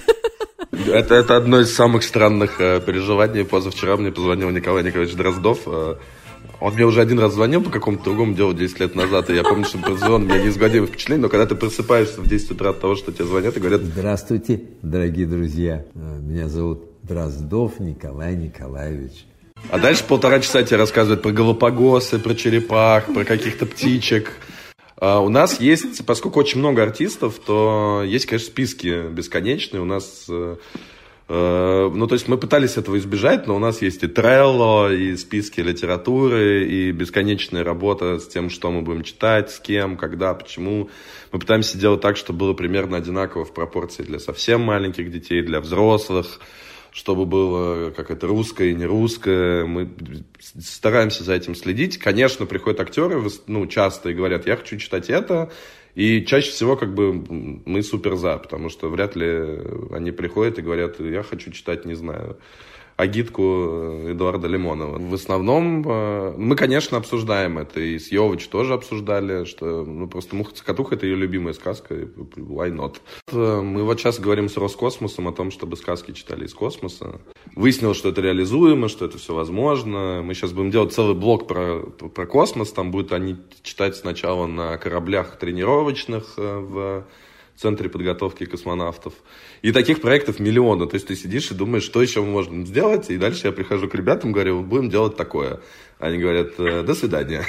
Это, 0.71 1.15
это 1.15 1.37
одно 1.37 1.59
из 1.59 1.73
самых 1.73 2.03
странных 2.03 2.61
э, 2.61 2.79
переживаний. 2.81 3.45
Позавчера 3.45 3.97
мне 3.97 4.11
позвонил 4.11 4.49
Николай 4.49 4.83
Николаевич 4.83 5.15
Дроздов. 5.15 5.59
Э, 5.65 5.95
он 6.59 6.73
мне 6.73 6.85
уже 6.85 7.01
один 7.01 7.19
раз 7.19 7.33
звонил 7.33 7.61
по 7.61 7.69
какому-то 7.69 8.03
другому 8.05 8.33
делу 8.33 8.53
10 8.53 8.79
лет 8.79 8.95
назад, 8.95 9.29
и 9.29 9.35
я 9.35 9.43
помню, 9.43 9.65
что 9.65 9.77
он 9.77 10.23
у 10.23 10.25
меня 10.25 10.41
неизгладимое 10.41 10.87
впечатление, 10.87 11.23
но 11.23 11.29
когда 11.29 11.45
ты 11.45 11.55
просыпаешься 11.55 12.21
в 12.21 12.27
10 12.27 12.51
утра 12.51 12.71
от 12.71 12.79
того, 12.79 12.95
что 12.95 13.11
тебе 13.11 13.25
звонят 13.25 13.55
и 13.57 13.59
говорят... 13.59 13.81
Здравствуйте, 13.81 14.61
дорогие 14.81 15.27
друзья. 15.27 15.85
Э, 15.93 16.19
меня 16.19 16.47
зовут 16.47 16.83
Дроздов 17.03 17.79
Николай 17.79 18.35
Николаевич. 18.35 19.25
А 19.69 19.79
дальше 19.79 20.03
полтора 20.03 20.39
часа 20.39 20.63
тебе 20.63 20.77
рассказывают 20.77 21.21
про 21.21 21.31
голопогосы, 21.31 22.19
про 22.19 22.35
черепах, 22.35 23.05
про 23.13 23.23
каких-то 23.23 23.65
птичек. 23.65 24.31
А 24.99 25.19
у 25.19 25.29
нас 25.29 25.59
есть, 25.59 26.05
поскольку 26.05 26.39
очень 26.39 26.59
много 26.59 26.81
артистов, 26.81 27.39
то 27.45 28.01
есть, 28.03 28.25
конечно, 28.25 28.47
списки 28.47 29.07
бесконечные. 29.09 29.81
У 29.81 29.85
нас 29.85 30.25
э, 30.27 30.55
э, 31.29 31.91
ну, 31.93 32.07
то 32.07 32.13
есть 32.13 32.27
мы 32.27 32.39
пытались 32.39 32.77
этого 32.77 32.97
избежать, 32.97 33.45
но 33.45 33.55
у 33.55 33.59
нас 33.59 33.83
есть 33.83 34.01
и 34.01 34.07
Trello, 34.07 34.95
и 34.95 35.15
списки 35.15 35.61
литературы, 35.61 36.65
и 36.67 36.91
бесконечная 36.91 37.63
работа 37.63 38.17
с 38.17 38.27
тем, 38.27 38.49
что 38.49 38.71
мы 38.71 38.81
будем 38.81 39.03
читать, 39.03 39.51
с 39.51 39.59
кем, 39.59 39.97
когда, 39.97 40.33
почему. 40.33 40.89
Мы 41.31 41.39
пытаемся 41.39 41.77
делать 41.77 42.01
так, 42.01 42.17
чтобы 42.17 42.39
было 42.39 42.53
примерно 42.53 42.97
одинаково 42.97 43.45
в 43.45 43.53
пропорции 43.53 44.01
для 44.01 44.17
совсем 44.17 44.61
маленьких 44.61 45.11
детей, 45.11 45.43
для 45.43 45.59
взрослых 45.59 46.39
чтобы 46.97 47.27
было 47.27 47.91
как 47.91 48.09
это 48.09 48.25
русское 48.25 48.71
и 48.71 48.73
не 48.73 48.85
русское. 48.85 49.65
Мы 49.65 49.87
стараемся 50.39 51.23
за 51.23 51.35
этим 51.35 51.53
следить. 51.53 51.99
Конечно, 51.99 52.47
приходят 52.47 52.79
актеры, 52.79 53.21
ну, 53.45 53.67
часто 53.67 54.09
и 54.09 54.15
говорят, 54.15 54.47
я 54.47 54.55
хочу 54.55 54.77
читать 54.77 55.11
это, 55.11 55.51
и 55.93 56.25
чаще 56.25 56.49
всего 56.49 56.75
как 56.75 56.95
бы 56.95 57.13
мы 57.13 57.83
супер 57.83 58.15
за, 58.15 58.37
потому 58.37 58.69
что 58.69 58.89
вряд 58.89 59.15
ли 59.15 59.59
они 59.91 60.09
приходят 60.09 60.57
и 60.57 60.63
говорят, 60.63 60.99
я 60.99 61.21
хочу 61.21 61.51
читать, 61.51 61.85
не 61.85 61.93
знаю, 61.93 62.39
агитку 62.97 63.43
э, 63.43 64.11
Эдуарда 64.11 64.47
Лимонова. 64.47 64.97
В 64.97 65.13
основном 65.13 65.83
э, 65.87 66.33
мы, 66.35 66.55
конечно, 66.55 66.97
обсуждаем 66.97 67.59
это. 67.59 67.79
И 67.79 67.99
с 67.99 68.11
Йович 68.11 68.47
тоже 68.47 68.73
обсуждали, 68.73 69.45
что 69.45 69.85
ну, 69.85 70.07
просто 70.07 70.35
«Муха 70.35 70.53
Цокотуха»— 70.53 70.95
это 70.95 71.05
ее 71.05 71.15
любимая 71.15 71.53
сказка. 71.53 71.93
Why 71.93 72.71
not? 72.73 72.95
Э, 73.31 73.61
мы 73.61 73.83
вот 73.83 73.99
сейчас 73.99 74.19
говорим 74.19 74.49
с 74.49 74.57
Роскосмосом 74.57 75.27
о 75.27 75.31
том, 75.31 75.51
чтобы 75.51 75.77
сказки 75.77 76.11
читали 76.11 76.45
из 76.45 76.55
космоса. 76.55 77.21
Выяснилось, 77.55 77.97
что 77.97 78.09
это 78.09 78.21
реализуемо, 78.21 78.89
что 78.89 79.05
это 79.05 79.19
все 79.19 79.35
возможно. 79.35 80.21
Мы 80.23 80.33
сейчас 80.33 80.51
будем 80.51 80.71
делать 80.71 80.91
целый 80.91 81.15
блок 81.15 81.47
про, 81.47 81.83
про 81.83 82.25
космос. 82.25 82.71
Там 82.71 82.89
будут 82.89 83.11
они 83.11 83.37
читать 83.61 83.95
сначала 83.95 84.47
на 84.47 84.77
кораблях 84.77 85.37
тренировочных 85.37 86.33
в 86.37 87.05
центре 87.59 87.89
подготовки 87.89 88.45
космонавтов. 88.45 89.13
И 89.61 89.71
таких 89.71 90.01
проектов 90.01 90.39
миллионы. 90.39 90.87
То 90.87 90.95
есть 90.95 91.07
ты 91.07 91.15
сидишь 91.15 91.51
и 91.51 91.55
думаешь, 91.55 91.83
что 91.83 92.01
еще 92.01 92.21
мы 92.21 92.27
можем 92.27 92.65
сделать. 92.65 93.09
И 93.09 93.17
дальше 93.17 93.47
я 93.47 93.51
прихожу 93.51 93.87
к 93.87 93.95
ребятам, 93.95 94.31
говорю, 94.31 94.63
будем 94.63 94.89
делать 94.89 95.15
такое. 95.15 95.59
Они 95.99 96.19
говорят, 96.19 96.59
«Э, 96.59 96.83
до 96.83 96.93
свидания. 96.93 97.43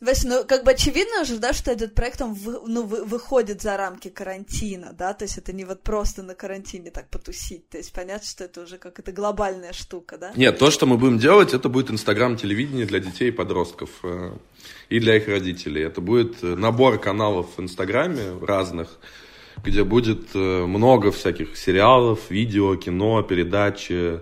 Вася, 0.00 0.28
ну 0.28 0.44
как 0.46 0.64
бы 0.64 0.72
очевидно 0.72 1.22
уже, 1.22 1.38
да, 1.38 1.54
что 1.54 1.70
этот 1.70 1.94
проект, 1.94 2.20
он 2.20 2.34
вы, 2.34 2.60
ну, 2.66 2.82
вы, 2.82 3.02
выходит 3.04 3.62
за 3.62 3.78
рамки 3.78 4.08
карантина, 4.08 4.92
да, 4.92 5.14
то 5.14 5.24
есть 5.24 5.38
это 5.38 5.54
не 5.54 5.64
вот 5.64 5.82
просто 5.82 6.22
на 6.22 6.34
карантине 6.34 6.90
так 6.90 7.08
потусить, 7.08 7.66
то 7.70 7.78
есть 7.78 7.94
понятно, 7.94 8.28
что 8.28 8.44
это 8.44 8.60
уже 8.62 8.76
как 8.76 8.98
это 8.98 9.10
глобальная 9.10 9.72
штука, 9.72 10.18
да? 10.18 10.32
Нет, 10.36 10.58
то, 10.58 10.70
что 10.70 10.84
мы 10.84 10.98
будем 10.98 11.18
делать, 11.18 11.54
это 11.54 11.70
будет 11.70 11.90
инстаграм-телевидение 11.90 12.84
для 12.84 12.98
детей 12.98 13.28
и 13.28 13.32
подростков 13.32 13.88
э, 14.02 14.36
и 14.90 15.00
для 15.00 15.16
их 15.16 15.26
родителей. 15.26 15.82
Это 15.82 16.02
будет 16.02 16.42
набор 16.42 16.98
каналов 16.98 17.56
в 17.56 17.62
инстаграме 17.62 18.38
разных, 18.42 18.98
где 19.64 19.82
будет 19.82 20.34
э, 20.34 20.66
много 20.66 21.10
всяких 21.10 21.56
сериалов, 21.56 22.30
видео, 22.30 22.76
кино, 22.76 23.22
передачи, 23.22 24.20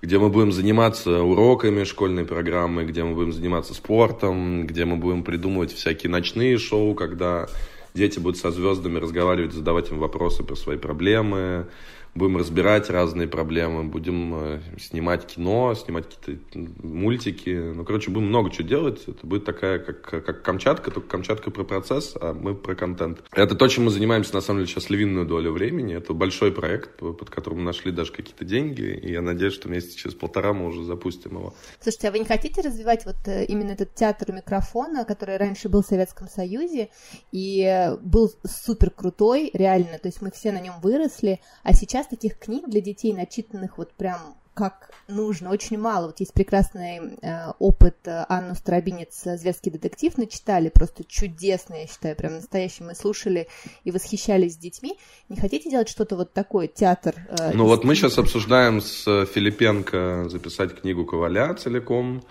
где 0.00 0.18
мы 0.18 0.30
будем 0.30 0.52
заниматься 0.52 1.22
уроками 1.22 1.84
школьной 1.84 2.24
программы, 2.24 2.84
где 2.84 3.04
мы 3.04 3.14
будем 3.14 3.32
заниматься 3.32 3.74
спортом, 3.74 4.66
где 4.66 4.86
мы 4.86 4.96
будем 4.96 5.22
придумывать 5.22 5.72
всякие 5.72 6.10
ночные 6.10 6.56
шоу, 6.56 6.94
когда 6.94 7.48
дети 7.94 8.18
будут 8.18 8.38
со 8.38 8.50
звездами 8.50 8.98
разговаривать, 8.98 9.52
задавать 9.52 9.90
им 9.90 9.98
вопросы 9.98 10.42
про 10.42 10.56
свои 10.56 10.78
проблемы, 10.78 11.66
будем 12.14 12.36
разбирать 12.36 12.90
разные 12.90 13.28
проблемы, 13.28 13.84
будем 13.84 14.34
э, 14.34 14.60
снимать 14.78 15.26
кино, 15.26 15.74
снимать 15.74 16.06
какие-то 16.08 16.58
мультики. 16.86 17.50
Ну, 17.50 17.84
короче, 17.84 18.10
будем 18.10 18.28
много 18.28 18.50
чего 18.50 18.66
делать. 18.66 19.02
Это 19.06 19.26
будет 19.26 19.44
такая, 19.44 19.78
как, 19.78 20.02
как 20.02 20.42
Камчатка, 20.42 20.90
только 20.90 21.08
Камчатка 21.08 21.50
про 21.50 21.64
процесс, 21.64 22.14
а 22.20 22.34
мы 22.34 22.54
про 22.54 22.74
контент. 22.74 23.22
Это 23.32 23.54
то, 23.54 23.68
чем 23.68 23.84
мы 23.84 23.90
занимаемся, 23.90 24.34
на 24.34 24.40
самом 24.40 24.60
деле, 24.60 24.70
сейчас 24.70 24.90
львиную 24.90 25.26
долю 25.26 25.52
времени. 25.52 25.96
Это 25.96 26.12
большой 26.12 26.52
проект, 26.52 26.96
под 26.98 27.30
которым 27.30 27.60
мы 27.60 27.64
нашли 27.64 27.92
даже 27.92 28.12
какие-то 28.12 28.44
деньги, 28.44 28.82
и 28.82 29.12
я 29.12 29.22
надеюсь, 29.22 29.54
что 29.54 29.68
месяца 29.68 29.96
через 29.96 30.14
полтора 30.14 30.52
мы 30.52 30.66
уже 30.66 30.84
запустим 30.84 31.36
его. 31.36 31.54
Слушайте, 31.80 32.08
а 32.08 32.10
вы 32.12 32.18
не 32.18 32.24
хотите 32.24 32.60
развивать 32.60 33.04
вот 33.04 33.16
э, 33.26 33.44
именно 33.44 33.72
этот 33.72 33.94
театр 33.94 34.32
микрофона, 34.32 35.04
который 35.04 35.36
раньше 35.36 35.68
был 35.68 35.82
в 35.82 35.86
Советском 35.86 36.28
Союзе, 36.28 36.90
и 37.32 37.90
был 38.02 38.32
супер 38.44 38.90
крутой, 38.90 39.50
реально, 39.52 39.98
то 39.98 40.08
есть 40.08 40.22
мы 40.22 40.30
все 40.30 40.52
на 40.52 40.60
нем 40.60 40.74
выросли, 40.82 41.40
а 41.62 41.72
сейчас 41.72 41.99
сейчас 42.00 42.06
таких 42.08 42.38
книг 42.38 42.68
для 42.68 42.80
детей, 42.80 43.12
начитанных 43.12 43.78
вот 43.78 43.92
прям 43.92 44.34
как 44.54 44.90
нужно, 45.08 45.50
очень 45.50 45.78
мало. 45.78 46.06
Вот 46.06 46.20
есть 46.20 46.34
прекрасный 46.34 47.16
э, 47.22 47.52
опыт 47.58 47.96
э, 48.04 48.24
Анну 48.28 48.54
Старобинец 48.54 49.22
«Зверский 49.24 49.70
детектив» 49.70 50.18
начитали, 50.18 50.68
просто 50.68 51.04
чудесно, 51.04 51.74
я 51.74 51.86
считаю, 51.86 52.16
прям 52.16 52.34
настоящий. 52.34 52.82
Мы 52.82 52.94
слушали 52.94 53.48
и 53.84 53.90
восхищались 53.90 54.54
с 54.54 54.56
детьми. 54.56 54.98
Не 55.28 55.36
хотите 55.36 55.70
делать 55.70 55.88
что-то 55.88 56.16
вот 56.16 56.32
такое, 56.32 56.66
театр? 56.66 57.14
Э, 57.28 57.52
ну 57.54 57.64
вот 57.64 57.84
мы 57.84 57.94
сейчас 57.94 58.18
обсуждаем 58.18 58.80
с 58.80 59.04
Филипенко 59.26 60.28
записать 60.28 60.78
книгу 60.78 61.06
Коваля 61.06 61.54
целиком, 61.54 62.22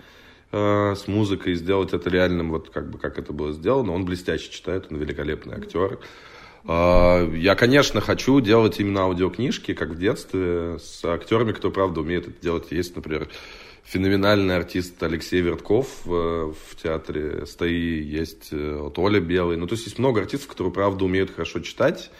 э, 0.52 0.94
с 0.94 1.08
музыкой, 1.08 1.54
сделать 1.54 1.92
это 1.94 2.10
реальным, 2.10 2.50
вот 2.50 2.70
как 2.70 2.90
бы 2.90 2.98
как 2.98 3.18
это 3.18 3.32
было 3.32 3.52
сделано. 3.52 3.92
Он 3.92 4.04
блестяще 4.04 4.50
читает, 4.50 4.86
он 4.90 4.98
великолепный 4.98 5.56
актер. 5.56 5.94
А, 5.94 6.00
я, 6.64 7.54
конечно, 7.56 8.00
хочу 8.00 8.40
делать 8.40 8.80
именно 8.80 9.02
аудиокнижки, 9.02 9.74
как 9.74 9.90
в 9.90 9.98
детстве, 9.98 10.78
с 10.78 11.04
актерами, 11.04 11.52
кто, 11.52 11.70
правда, 11.70 12.00
умеет 12.00 12.28
это 12.28 12.40
делать. 12.40 12.70
Есть, 12.70 12.96
например, 12.96 13.28
феноменальный 13.90 14.56
артист 14.56 15.02
Алексей 15.02 15.40
Вертков 15.40 16.02
э, 16.06 16.08
в 16.08 16.76
театре 16.80 17.44
«Стои», 17.46 18.00
есть 18.00 18.48
э, 18.52 18.78
вот 18.80 18.98
Оля 18.98 19.20
Белый. 19.20 19.56
Ну, 19.56 19.66
то 19.66 19.74
есть 19.74 19.86
есть 19.86 19.98
много 19.98 20.20
артистов, 20.20 20.48
которые, 20.48 20.72
правда, 20.72 21.04
умеют 21.04 21.32
хорошо 21.32 21.58
читать, 21.58 22.10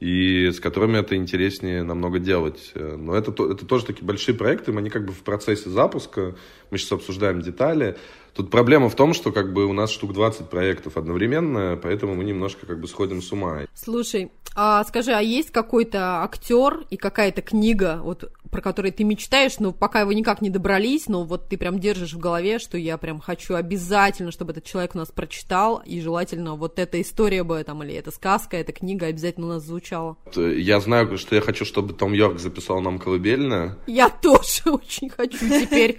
и 0.00 0.50
с 0.50 0.58
которыми 0.58 0.98
это 0.98 1.14
интереснее 1.14 1.84
намного 1.84 2.18
делать. 2.18 2.72
Э, 2.74 2.96
но 2.96 3.14
это, 3.14 3.30
это 3.30 3.64
тоже 3.66 3.86
такие 3.86 4.04
большие 4.04 4.34
проекты, 4.34 4.76
они 4.76 4.90
как 4.90 5.06
бы 5.06 5.12
в 5.12 5.22
процессе 5.22 5.70
запуска, 5.70 6.34
мы 6.72 6.78
сейчас 6.78 6.92
обсуждаем 6.92 7.40
детали, 7.40 7.96
Тут 8.34 8.50
проблема 8.50 8.88
в 8.88 8.94
том, 8.94 9.14
что 9.14 9.32
как 9.32 9.52
бы 9.52 9.66
у 9.66 9.72
нас 9.72 9.90
штук 9.90 10.12
20 10.12 10.48
проектов 10.48 10.96
одновременно, 10.96 11.78
поэтому 11.82 12.14
мы 12.14 12.24
немножко 12.24 12.66
как 12.66 12.80
бы 12.80 12.88
сходим 12.88 13.20
с 13.20 13.30
ума. 13.32 13.62
Слушай, 13.74 14.30
а 14.54 14.84
скажи, 14.84 15.12
а 15.12 15.20
есть 15.20 15.50
какой-то 15.50 16.22
актер 16.22 16.84
и 16.90 16.96
какая-то 16.96 17.42
книга, 17.42 18.00
вот 18.02 18.30
про 18.50 18.60
которые 18.60 18.92
ты 18.92 19.02
мечтаешь, 19.02 19.58
но 19.58 19.72
пока 19.72 20.04
вы 20.04 20.14
никак 20.14 20.42
не 20.42 20.50
добрались, 20.50 21.08
но 21.08 21.24
вот 21.24 21.48
ты 21.48 21.56
прям 21.56 21.80
держишь 21.80 22.12
в 22.12 22.18
голове, 22.18 22.58
что 22.58 22.76
я 22.76 22.98
прям 22.98 23.18
хочу 23.18 23.54
обязательно, 23.54 24.30
чтобы 24.30 24.52
этот 24.52 24.64
человек 24.64 24.94
у 24.94 24.98
нас 24.98 25.10
прочитал, 25.10 25.82
и 25.86 26.02
желательно 26.02 26.54
вот 26.54 26.78
эта 26.78 27.00
история 27.00 27.44
бы 27.44 27.64
там, 27.64 27.82
или 27.82 27.94
эта 27.94 28.10
сказка, 28.10 28.58
эта 28.58 28.72
книга 28.72 29.06
обязательно 29.06 29.46
у 29.46 29.50
нас 29.50 29.64
звучала. 29.64 30.18
Я 30.36 30.80
знаю, 30.80 31.16
что 31.16 31.34
я 31.34 31.40
хочу, 31.40 31.64
чтобы 31.64 31.94
Том 31.94 32.12
Йорк 32.12 32.38
записал 32.38 32.82
нам 32.82 32.98
колыбельное. 32.98 33.78
Я 33.86 34.10
тоже 34.10 34.62
очень 34.66 35.08
хочу 35.08 35.38
теперь. 35.48 35.98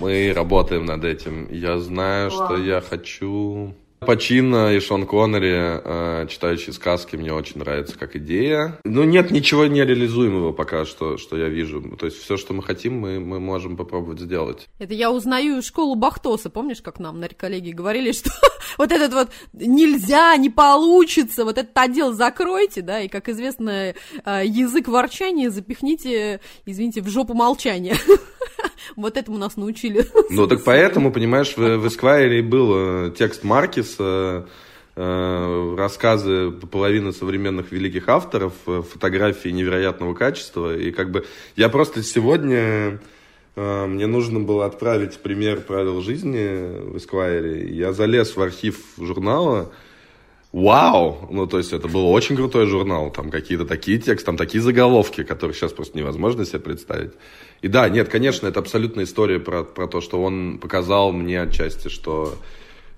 Мы 0.00 0.32
работаем 0.34 0.84
над 0.84 1.04
этим. 1.04 1.48
Я 1.50 1.78
знаю, 1.78 2.30
что 2.30 2.56
я 2.56 2.80
хочу 2.80 3.74
Пачино 4.04 4.74
и 4.74 4.80
Шон 4.80 5.06
Коннери, 5.06 5.80
э, 5.82 6.26
читающие 6.28 6.72
сказки, 6.72 7.16
мне 7.16 7.32
очень 7.32 7.58
нравится 7.58 7.98
как 7.98 8.16
идея. 8.16 8.78
Ну, 8.84 9.04
нет 9.04 9.30
ничего 9.30 9.66
нереализуемого 9.66 10.52
пока 10.52 10.84
что, 10.84 11.16
что 11.16 11.36
я 11.36 11.48
вижу. 11.48 11.82
То 11.98 12.06
есть 12.06 12.22
все, 12.22 12.36
что 12.36 12.52
мы 12.54 12.62
хотим, 12.62 12.98
мы, 12.98 13.18
мы 13.20 13.40
можем 13.40 13.76
попробовать 13.76 14.20
сделать. 14.20 14.68
Это 14.78 14.94
я 14.94 15.10
узнаю 15.10 15.62
школу 15.62 15.94
Бахтоса. 15.94 16.50
Помнишь, 16.50 16.82
как 16.82 16.98
нам 16.98 17.20
на 17.20 17.28
коллеги 17.28 17.70
говорили, 17.70 18.12
что 18.12 18.30
вот 18.78 18.92
этот 18.92 19.12
вот 19.12 19.30
нельзя, 19.52 20.36
не 20.36 20.50
получится, 20.50 21.44
вот 21.44 21.58
этот 21.58 21.76
отдел 21.76 22.12
закройте, 22.12 22.82
да, 22.82 23.00
и, 23.00 23.08
как 23.08 23.28
известно, 23.28 23.94
э, 24.24 24.42
язык 24.44 24.88
ворчания 24.88 25.50
запихните, 25.50 26.40
извините, 26.66 27.00
в 27.00 27.08
жопу 27.08 27.34
молчания. 27.34 27.96
Вот 28.96 29.16
этому 29.16 29.38
нас 29.38 29.56
научили. 29.56 30.06
Ну, 30.30 30.46
так 30.46 30.64
поэтому, 30.64 31.12
понимаешь, 31.12 31.54
в, 31.56 31.78
в 31.78 31.86
Esquire 31.86 32.42
был 32.42 32.72
э, 32.74 33.10
текст 33.16 33.44
Маркиса, 33.44 34.46
э, 34.96 35.74
рассказы 35.76 36.50
половины 36.50 37.12
современных 37.12 37.72
великих 37.72 38.08
авторов, 38.08 38.52
э, 38.66 38.82
фотографии 38.82 39.50
невероятного 39.50 40.14
качества. 40.14 40.76
И 40.76 40.90
как 40.90 41.10
бы 41.10 41.24
я 41.56 41.68
просто 41.68 42.02
сегодня 42.02 43.00
мне 43.56 44.08
нужно 44.08 44.40
было 44.40 44.66
отправить 44.66 45.18
пример 45.18 45.60
правил 45.60 46.00
жизни 46.00 46.90
в 46.90 46.96
Esquire. 46.96 47.64
Я 47.70 47.92
залез 47.92 48.34
в 48.34 48.42
архив 48.42 48.80
журнала, 48.98 49.70
Вау! 50.54 51.26
Ну, 51.32 51.48
то 51.48 51.58
есть 51.58 51.72
это 51.72 51.88
был 51.88 52.08
очень 52.12 52.36
крутой 52.36 52.66
журнал. 52.66 53.10
Там 53.10 53.28
какие-то 53.32 53.64
такие 53.64 53.98
тексты, 53.98 54.26
там 54.26 54.36
такие 54.36 54.62
заголовки, 54.62 55.24
которые 55.24 55.52
сейчас 55.52 55.72
просто 55.72 55.98
невозможно 55.98 56.44
себе 56.46 56.60
представить. 56.60 57.10
И 57.60 57.66
да, 57.66 57.88
нет, 57.88 58.08
конечно, 58.08 58.46
это 58.46 58.60
абсолютная 58.60 59.02
история 59.02 59.40
про, 59.40 59.64
про 59.64 59.88
то, 59.88 60.00
что 60.00 60.22
он 60.22 60.58
показал 60.58 61.10
мне 61.10 61.42
отчасти, 61.42 61.88
что 61.88 62.36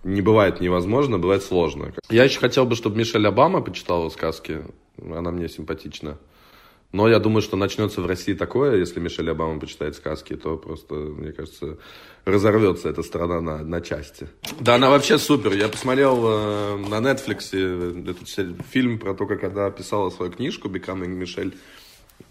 не 0.05 0.21
бывает 0.21 0.61
невозможно, 0.61 1.19
бывает 1.19 1.43
сложно. 1.43 1.95
Я 2.11 2.25
еще 2.25 2.41
хотел 2.41 2.67
бы, 2.67 2.77
чтобы 2.77 2.99
Мишель 2.99 3.27
Обама 3.27 3.63
почитала 3.63 4.11
сказки. 4.11 4.59
Она 5.01 5.31
мне 5.31 5.49
симпатична. 5.49 6.19
Но 6.93 7.09
я 7.09 7.19
думаю, 7.19 7.43
что 7.43 7.57
начнется 7.57 8.01
в 8.01 8.07
России 8.07 8.35
такое, 8.35 8.77
если 8.77 9.01
Мишель 9.01 9.31
Обама 9.31 9.59
почитает 9.59 9.97
сказки, 9.97 10.37
то 10.37 10.57
просто, 10.57 10.95
мне 10.95 11.33
кажется, 11.33 11.79
разорвется 12.25 12.89
эта 12.89 13.03
страна 13.03 13.41
на, 13.41 13.59
на 13.59 13.81
части. 13.81 14.29
Да, 14.61 14.77
она 14.77 14.89
вообще 14.89 15.19
супер. 15.19 15.53
Я 15.53 15.69
посмотрел 15.69 16.17
э, 16.25 16.77
на 16.89 17.01
Netflix 17.01 17.51
э, 17.53 18.11
этот 18.11 18.29
фильм 18.71 18.99
про 18.99 19.15
то, 19.15 19.27
как 19.27 19.45
она 19.45 19.71
писала 19.71 20.11
свою 20.11 20.31
книжку 20.31 20.69
«Becoming 20.69 21.09
Мишель». 21.09 21.57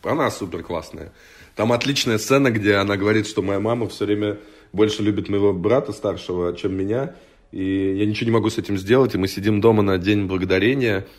Она 0.03 0.31
супер 0.31 0.63
классная. 0.63 1.11
Там 1.55 1.71
отличная 1.71 2.17
сцена, 2.17 2.49
где 2.49 2.75
она 2.75 2.97
говорит, 2.97 3.27
что 3.27 3.41
моя 3.41 3.59
мама 3.59 3.87
все 3.87 4.05
время 4.05 4.39
больше 4.73 5.03
любит 5.03 5.29
моего 5.29 5.53
брата 5.53 5.91
старшего, 5.91 6.55
чем 6.55 6.75
меня. 6.75 7.15
И 7.51 7.95
я 7.97 8.05
ничего 8.05 8.25
не 8.25 8.33
могу 8.33 8.49
с 8.49 8.57
этим 8.57 8.77
сделать. 8.77 9.13
И 9.13 9.17
мы 9.17 9.27
сидим 9.27 9.61
дома 9.61 9.83
на 9.83 9.97
День 9.97 10.25
Благодарения– 10.25 11.05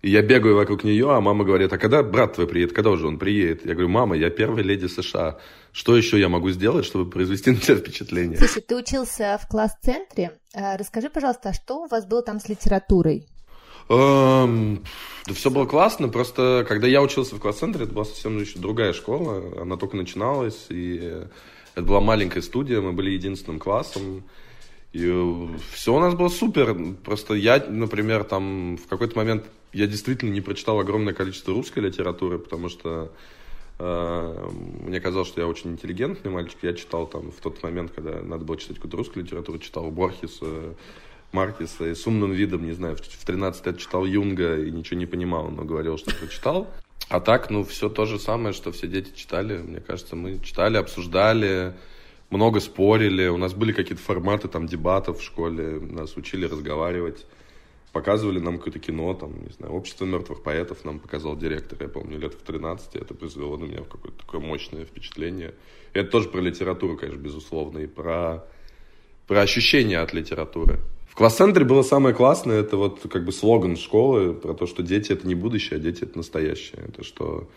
и 0.00 0.10
я 0.10 0.22
бегаю 0.22 0.54
вокруг 0.54 0.84
нее, 0.84 1.12
а 1.12 1.20
мама 1.20 1.44
говорит, 1.44 1.72
а 1.72 1.78
когда 1.78 2.02
брат 2.02 2.34
твой 2.34 2.46
приедет, 2.46 2.72
когда 2.72 2.90
уже 2.90 3.06
он 3.06 3.18
приедет? 3.18 3.66
Я 3.66 3.72
говорю, 3.72 3.88
мама, 3.88 4.16
я 4.16 4.30
первая 4.30 4.62
леди 4.62 4.86
США. 4.86 5.38
Что 5.72 5.96
еще 5.96 6.20
я 6.20 6.28
могу 6.28 6.50
сделать, 6.50 6.84
чтобы 6.84 7.10
произвести 7.10 7.50
на 7.52 7.56
тебя 7.56 7.76
впечатление? 7.76 8.38
Слушай, 8.38 8.62
ты 8.62 8.76
учился 8.76 9.38
в 9.42 9.48
класс-центре. 9.48 10.38
Э, 10.54 10.76
расскажи, 10.76 11.10
пожалуйста, 11.10 11.48
а 11.48 11.52
что 11.52 11.84
у 11.84 11.88
вас 11.88 12.06
было 12.06 12.22
там 12.22 12.38
с 12.38 12.48
литературой? 12.48 13.26
Эм, 13.88 14.84
да 15.26 15.34
все 15.34 15.50
было 15.50 15.66
классно, 15.66 16.08
просто 16.08 16.64
когда 16.68 16.86
я 16.86 17.02
учился 17.02 17.34
в 17.34 17.40
класс-центре, 17.40 17.84
это 17.84 17.94
была 17.94 18.04
совсем 18.04 18.38
еще 18.38 18.58
другая 18.58 18.92
школа, 18.92 19.62
она 19.62 19.76
только 19.76 19.96
начиналась, 19.96 20.66
и 20.68 21.24
это 21.74 21.86
была 21.86 22.00
маленькая 22.00 22.42
студия, 22.42 22.82
мы 22.82 22.92
были 22.92 23.10
единственным 23.10 23.58
классом, 23.58 24.24
и 24.92 25.48
все 25.72 25.94
у 25.94 26.00
нас 26.00 26.14
было 26.14 26.28
супер. 26.28 26.76
Просто 27.04 27.34
я, 27.34 27.64
например, 27.68 28.24
там 28.24 28.76
в 28.76 28.86
какой-то 28.88 29.16
момент 29.16 29.44
я 29.72 29.86
действительно 29.86 30.30
не 30.30 30.40
прочитал 30.40 30.78
огромное 30.80 31.14
количество 31.14 31.54
русской 31.54 31.80
литературы, 31.80 32.38
потому 32.38 32.68
что 32.68 33.12
Э, 33.78 34.50
мне 34.80 35.00
казалось, 35.00 35.28
что 35.28 35.40
я 35.40 35.46
очень 35.46 35.70
интеллигентный 35.72 36.30
мальчик. 36.30 36.58
Я 36.62 36.74
читал 36.74 37.06
там 37.06 37.30
в 37.30 37.40
тот 37.40 37.62
момент, 37.62 37.92
когда 37.94 38.20
надо 38.22 38.44
было 38.44 38.56
читать 38.56 38.76
какую-то 38.76 38.96
русскую 38.96 39.24
литературу, 39.24 39.58
читал 39.58 39.90
Борхеса, 39.90 40.74
Маркиса 41.32 41.88
и 41.88 41.94
с 41.94 42.06
умным 42.06 42.32
видом, 42.32 42.66
не 42.66 42.72
знаю, 42.72 42.96
в 42.96 43.24
13 43.24 43.66
лет 43.66 43.78
читал 43.78 44.04
Юнга 44.04 44.58
и 44.58 44.70
ничего 44.70 44.98
не 44.98 45.06
понимал, 45.06 45.48
но 45.48 45.64
говорил, 45.64 45.98
что 45.98 46.14
прочитал. 46.14 46.68
А 47.08 47.20
так, 47.20 47.50
ну, 47.50 47.64
все 47.64 47.88
то 47.88 48.04
же 48.04 48.18
самое, 48.18 48.52
что 48.52 48.72
все 48.72 48.86
дети 48.86 49.12
читали. 49.14 49.58
Мне 49.58 49.80
кажется, 49.80 50.16
мы 50.16 50.40
читали, 50.40 50.76
обсуждали, 50.76 51.74
много 52.30 52.60
спорили. 52.60 53.28
У 53.28 53.36
нас 53.36 53.54
были 53.54 53.72
какие-то 53.72 54.02
форматы 54.02 54.48
там 54.48 54.66
дебатов 54.66 55.20
в 55.20 55.22
школе, 55.22 55.78
нас 55.80 56.16
учили 56.16 56.46
разговаривать. 56.46 57.24
Показывали 57.98 58.38
нам 58.38 58.58
какое-то 58.58 58.78
кино, 58.78 59.12
там, 59.12 59.32
не 59.44 59.50
знаю, 59.50 59.74
«Общество 59.74 60.04
мертвых 60.04 60.44
поэтов» 60.44 60.84
нам 60.84 61.00
показал 61.00 61.36
директор, 61.36 61.76
я 61.82 61.88
помню, 61.88 62.16
лет 62.16 62.32
в 62.32 62.42
13, 62.42 62.94
это 62.94 63.12
произвело 63.12 63.56
на 63.56 63.64
меня 63.64 63.78
какое-то 63.78 64.16
такое 64.18 64.40
мощное 64.40 64.84
впечатление. 64.84 65.52
Это 65.94 66.08
тоже 66.08 66.28
про 66.28 66.40
литературу, 66.40 66.96
конечно, 66.96 67.20
безусловно, 67.20 67.78
и 67.78 67.88
про, 67.88 68.44
про 69.26 69.40
ощущения 69.40 69.98
от 69.98 70.12
литературы. 70.12 70.78
В 71.08 71.16
класс-центре 71.16 71.64
было 71.64 71.82
самое 71.82 72.14
классное, 72.14 72.60
это 72.60 72.76
вот 72.76 73.00
как 73.10 73.24
бы 73.24 73.32
слоган 73.32 73.76
школы 73.76 74.32
про 74.32 74.54
то, 74.54 74.66
что 74.66 74.84
дети 74.84 75.10
это 75.10 75.26
не 75.26 75.34
будущее, 75.34 75.78
а 75.78 75.80
дети 75.80 76.04
это 76.04 76.18
настоящее. 76.18 76.84
Это 76.86 77.02
что 77.02 77.48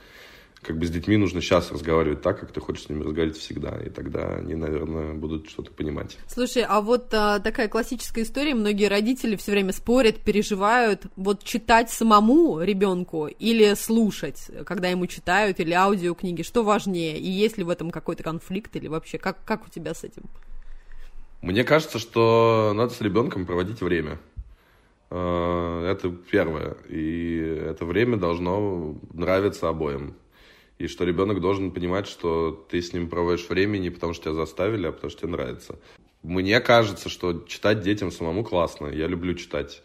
как 0.62 0.78
бы 0.78 0.86
с 0.86 0.90
детьми 0.90 1.18
нужно 1.18 1.42
сейчас 1.42 1.72
разговаривать 1.72 2.22
так, 2.22 2.40
как 2.40 2.52
ты 2.52 2.62
хочешь 2.62 2.86
с 2.86 2.90
ними 2.90 3.04
разговаривать 3.04 3.38
всегда, 3.38 3.80
и 3.80 3.90
тогда 3.90 4.36
они, 4.36 4.56
наверное, 4.56 5.14
будут 5.14 5.50
что-то 5.50 5.72
понимать. 5.72 6.18
Слушай, 6.28 6.64
а 6.68 6.82
вот 6.82 7.14
а, 7.14 7.40
такая 7.40 7.68
классическая 7.68 8.22
история, 8.22 8.54
многие 8.54 8.88
родители 8.88 9.36
все 9.36 9.52
время 9.52 9.74
спорят, 9.74 10.18
переживают, 10.18 11.08
вот 11.16 11.44
читать 11.44 11.90
самому 11.90 12.62
ребенку 12.62 13.28
или 13.28 13.74
слушать, 13.74 14.52
когда 14.66 14.88
ему 14.90 15.08
читают, 15.08 15.60
или 15.60 15.74
аудиокниги, 15.74 16.44
что 16.44 16.64
важнее, 16.64 17.18
и 17.18 17.30
есть 17.30 17.58
ли 17.58 17.64
в 17.64 17.70
этом 17.70 17.90
какой-то 17.90 18.24
конфликт, 18.24 18.76
или 18.76 18.88
вообще, 18.88 19.18
как, 19.18 19.44
как 19.44 19.66
у 19.66 19.70
тебя 19.70 19.94
с 19.94 20.04
этим? 20.04 20.24
Мне 21.42 21.64
кажется, 21.64 21.98
что 21.98 22.72
надо 22.76 22.94
с 22.94 23.02
ребенком 23.02 23.48
проводить 23.48 23.82
время. 23.82 24.20
Э, 25.10 25.92
это 25.92 26.10
первое. 26.10 26.78
И 26.88 27.38
это 27.68 27.86
время 27.86 28.18
должно 28.18 28.96
нравиться 29.14 29.68
обоим. 29.68 30.16
И 30.82 30.88
что 30.88 31.04
ребенок 31.04 31.42
должен 31.42 31.70
понимать, 31.70 32.08
что 32.08 32.66
ты 32.72 32.82
с 32.82 32.92
ним 32.92 33.08
проводишь 33.08 33.48
время 33.48 33.78
не 33.78 33.92
потому, 33.92 34.14
что 34.14 34.24
тебя 34.24 34.34
заставили, 34.34 34.88
а 34.88 34.92
потому, 34.92 35.12
что 35.12 35.22
тебе 35.22 35.34
нравится. 35.34 35.78
Мне 36.24 36.60
кажется, 36.60 37.08
что 37.08 37.44
читать 37.48 37.82
детям 37.82 38.10
самому 38.10 38.44
классно. 38.44 38.88
Я 38.88 39.06
люблю 39.06 39.36
читать. 39.36 39.84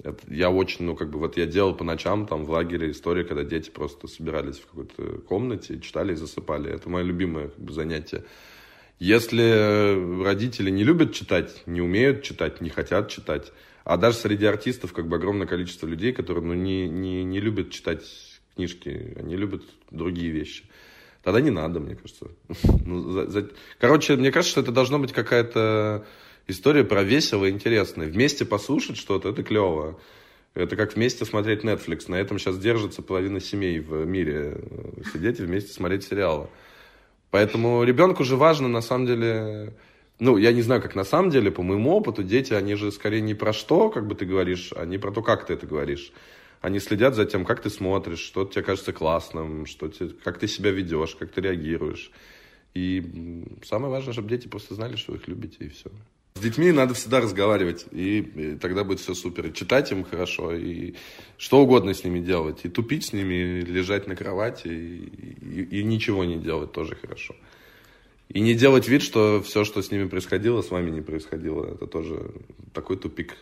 Это, 0.00 0.18
я 0.28 0.50
очень, 0.50 0.84
ну, 0.84 0.94
как 0.94 1.10
бы, 1.10 1.18
вот 1.18 1.36
я 1.36 1.46
делал 1.46 1.74
по 1.74 1.82
ночам 1.82 2.24
там 2.28 2.44
в 2.44 2.50
лагере 2.50 2.92
истории, 2.92 3.24
когда 3.24 3.42
дети 3.42 3.68
просто 3.70 4.06
собирались 4.06 4.60
в 4.60 4.66
какой-то 4.66 5.18
комнате, 5.22 5.80
читали 5.80 6.12
и 6.12 6.14
засыпали. 6.16 6.70
Это 6.70 6.88
мое 6.88 7.02
любимое 7.02 7.48
как 7.48 7.58
бы, 7.58 7.72
занятие. 7.72 8.24
Если 9.00 10.22
родители 10.22 10.70
не 10.70 10.84
любят 10.84 11.14
читать, 11.14 11.64
не 11.66 11.80
умеют 11.80 12.22
читать, 12.22 12.60
не 12.60 12.70
хотят 12.70 13.08
читать, 13.08 13.50
а 13.82 13.96
даже 13.96 14.18
среди 14.18 14.46
артистов 14.46 14.92
как 14.92 15.08
бы 15.08 15.16
огромное 15.16 15.48
количество 15.48 15.88
людей, 15.88 16.12
которые 16.12 16.44
ну, 16.44 16.54
не, 16.54 16.88
не, 16.88 17.24
не 17.24 17.40
любят 17.40 17.72
читать 17.72 18.37
книжки, 18.58 19.14
они 19.16 19.36
любят 19.36 19.62
другие 19.90 20.30
вещи. 20.30 20.64
Тогда 21.22 21.40
не 21.40 21.50
надо, 21.50 21.78
мне 21.78 21.94
кажется. 21.94 22.26
ну. 22.84 23.28
Короче, 23.78 24.16
мне 24.16 24.32
кажется, 24.32 24.50
что 24.52 24.60
это 24.62 24.72
должно 24.72 24.98
быть 24.98 25.12
какая-то 25.12 26.04
история 26.48 26.82
про 26.82 27.04
весело 27.04 27.44
и 27.44 27.50
интересно. 27.50 28.04
Вместе 28.04 28.44
послушать 28.44 28.96
что-то, 28.96 29.30
это 29.30 29.44
клево. 29.44 30.00
Это 30.54 30.74
как 30.74 30.96
вместе 30.96 31.24
смотреть 31.24 31.62
Netflix. 31.62 32.04
На 32.08 32.16
этом 32.16 32.38
сейчас 32.38 32.58
держится 32.58 33.00
половина 33.02 33.40
семей 33.40 33.78
в 33.78 34.04
мире. 34.04 34.60
Сидеть 35.12 35.38
и 35.38 35.44
вместе 35.44 35.72
смотреть 35.72 36.04
сериалы. 36.04 36.48
Поэтому 37.30 37.84
ребенку 37.84 38.24
же 38.24 38.36
важно, 38.36 38.66
на 38.66 38.80
самом 38.80 39.06
деле, 39.06 39.74
ну, 40.18 40.36
я 40.36 40.52
не 40.52 40.62
знаю, 40.62 40.82
как 40.82 40.94
на 40.96 41.04
самом 41.04 41.30
деле, 41.30 41.50
по 41.50 41.62
моему 41.62 41.92
опыту, 41.92 42.24
дети, 42.24 42.54
они 42.54 42.74
же 42.74 42.90
скорее 42.90 43.20
не 43.20 43.34
про 43.34 43.52
что, 43.52 43.90
как 43.90 44.06
бы 44.08 44.14
ты 44.14 44.24
говоришь, 44.24 44.72
а 44.74 44.84
не 44.84 44.98
про 44.98 45.12
то, 45.12 45.22
как 45.22 45.46
ты 45.46 45.52
это 45.52 45.66
говоришь. 45.66 46.10
Они 46.60 46.80
следят 46.80 47.14
за 47.14 47.24
тем, 47.24 47.44
как 47.44 47.62
ты 47.62 47.70
смотришь, 47.70 48.18
что 48.18 48.44
тебе 48.44 48.62
кажется 48.62 48.92
классным, 48.92 49.66
что 49.66 49.88
тебе, 49.88 50.10
как 50.24 50.38
ты 50.38 50.48
себя 50.48 50.70
ведешь, 50.70 51.14
как 51.14 51.30
ты 51.30 51.40
реагируешь. 51.40 52.10
И 52.74 53.44
самое 53.64 53.90
важное, 53.90 54.12
чтобы 54.12 54.28
дети 54.28 54.48
просто 54.48 54.74
знали, 54.74 54.96
что 54.96 55.12
вы 55.12 55.18
их 55.18 55.28
любите, 55.28 55.56
и 55.60 55.68
все. 55.68 55.90
С 56.34 56.40
детьми 56.40 56.70
надо 56.70 56.94
всегда 56.94 57.20
разговаривать, 57.20 57.86
и, 57.90 58.18
и 58.18 58.56
тогда 58.56 58.84
будет 58.84 59.00
все 59.00 59.14
супер. 59.14 59.46
И 59.46 59.52
читать 59.52 59.90
им 59.90 60.04
хорошо, 60.04 60.54
и 60.54 60.94
что 61.36 61.60
угодно 61.60 61.94
с 61.94 62.04
ними 62.04 62.20
делать. 62.20 62.60
И 62.64 62.68
тупить 62.68 63.06
с 63.06 63.12
ними, 63.12 63.34
и 63.34 63.60
лежать 63.62 64.06
на 64.06 64.14
кровати, 64.14 64.68
и, 64.68 65.62
и, 65.62 65.80
и 65.80 65.84
ничего 65.84 66.24
не 66.24 66.36
делать 66.36 66.72
тоже 66.72 66.94
хорошо. 66.94 67.34
И 68.28 68.40
не 68.40 68.54
делать 68.54 68.88
вид, 68.88 69.02
что 69.02 69.42
все, 69.42 69.64
что 69.64 69.82
с 69.82 69.90
ними 69.90 70.06
происходило, 70.06 70.60
с 70.60 70.70
вами 70.70 70.90
не 70.90 71.00
происходило. 71.00 71.64
Это 71.64 71.86
тоже 71.86 72.30
такой 72.74 72.98
тупик. 72.98 73.36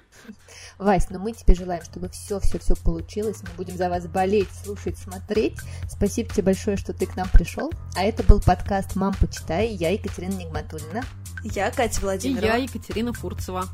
Вась, 0.78 1.10
но 1.10 1.18
мы 1.18 1.32
тебе 1.32 1.54
желаем, 1.54 1.82
чтобы 1.82 2.08
все-все-все 2.08 2.76
получилось. 2.76 3.42
Мы 3.42 3.48
будем 3.56 3.76
за 3.76 3.88
вас 3.88 4.06
болеть, 4.06 4.48
слушать, 4.64 4.96
смотреть. 4.96 5.56
Спасибо 5.88 6.30
тебе 6.30 6.44
большое, 6.44 6.76
что 6.76 6.92
ты 6.92 7.06
к 7.06 7.16
нам 7.16 7.28
пришел. 7.32 7.72
А 7.96 8.04
это 8.04 8.22
был 8.22 8.40
подкаст 8.40 8.94
«Мам, 8.94 9.14
почитай». 9.20 9.68
Я 9.68 9.90
Екатерина 9.90 10.34
Нигматуллина. 10.34 11.02
Я 11.42 11.70
Катя 11.72 12.00
Владимирова. 12.02 12.44
И 12.44 12.46
я 12.46 12.56
Екатерина 12.56 13.12
Фурцева. 13.12 13.64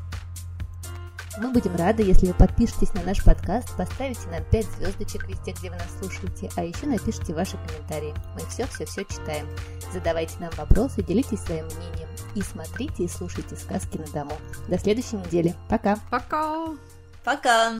Мы 1.37 1.49
будем 1.51 1.75
рады, 1.75 2.03
если 2.03 2.27
вы 2.27 2.33
подпишетесь 2.35 2.93
на 2.93 3.01
наш 3.01 3.23
подкаст, 3.23 3.75
поставите 3.75 4.27
нам 4.29 4.43
5 4.51 4.65
звездочек 4.65 5.27
везде, 5.27 5.51
где 5.51 5.71
вы 5.71 5.77
нас 5.77 5.87
слушаете, 5.99 6.49
а 6.55 6.63
еще 6.63 6.85
напишите 6.85 7.33
ваши 7.33 7.57
комментарии. 7.67 8.13
Мы 8.35 8.45
все-все-все 8.49 9.03
читаем. 9.05 9.47
Задавайте 9.91 10.35
нам 10.39 10.51
вопросы, 10.57 11.01
делитесь 11.01 11.39
своим 11.39 11.65
мнением. 11.65 12.09
И 12.35 12.41
смотрите 12.41 13.03
и 13.03 13.07
слушайте 13.07 13.55
сказки 13.55 13.97
на 13.97 14.05
дому. 14.07 14.37
До 14.67 14.77
следующей 14.77 15.17
недели. 15.17 15.55
Пока. 15.69 15.97
Пока. 16.11 16.67
Пока. 17.23 17.79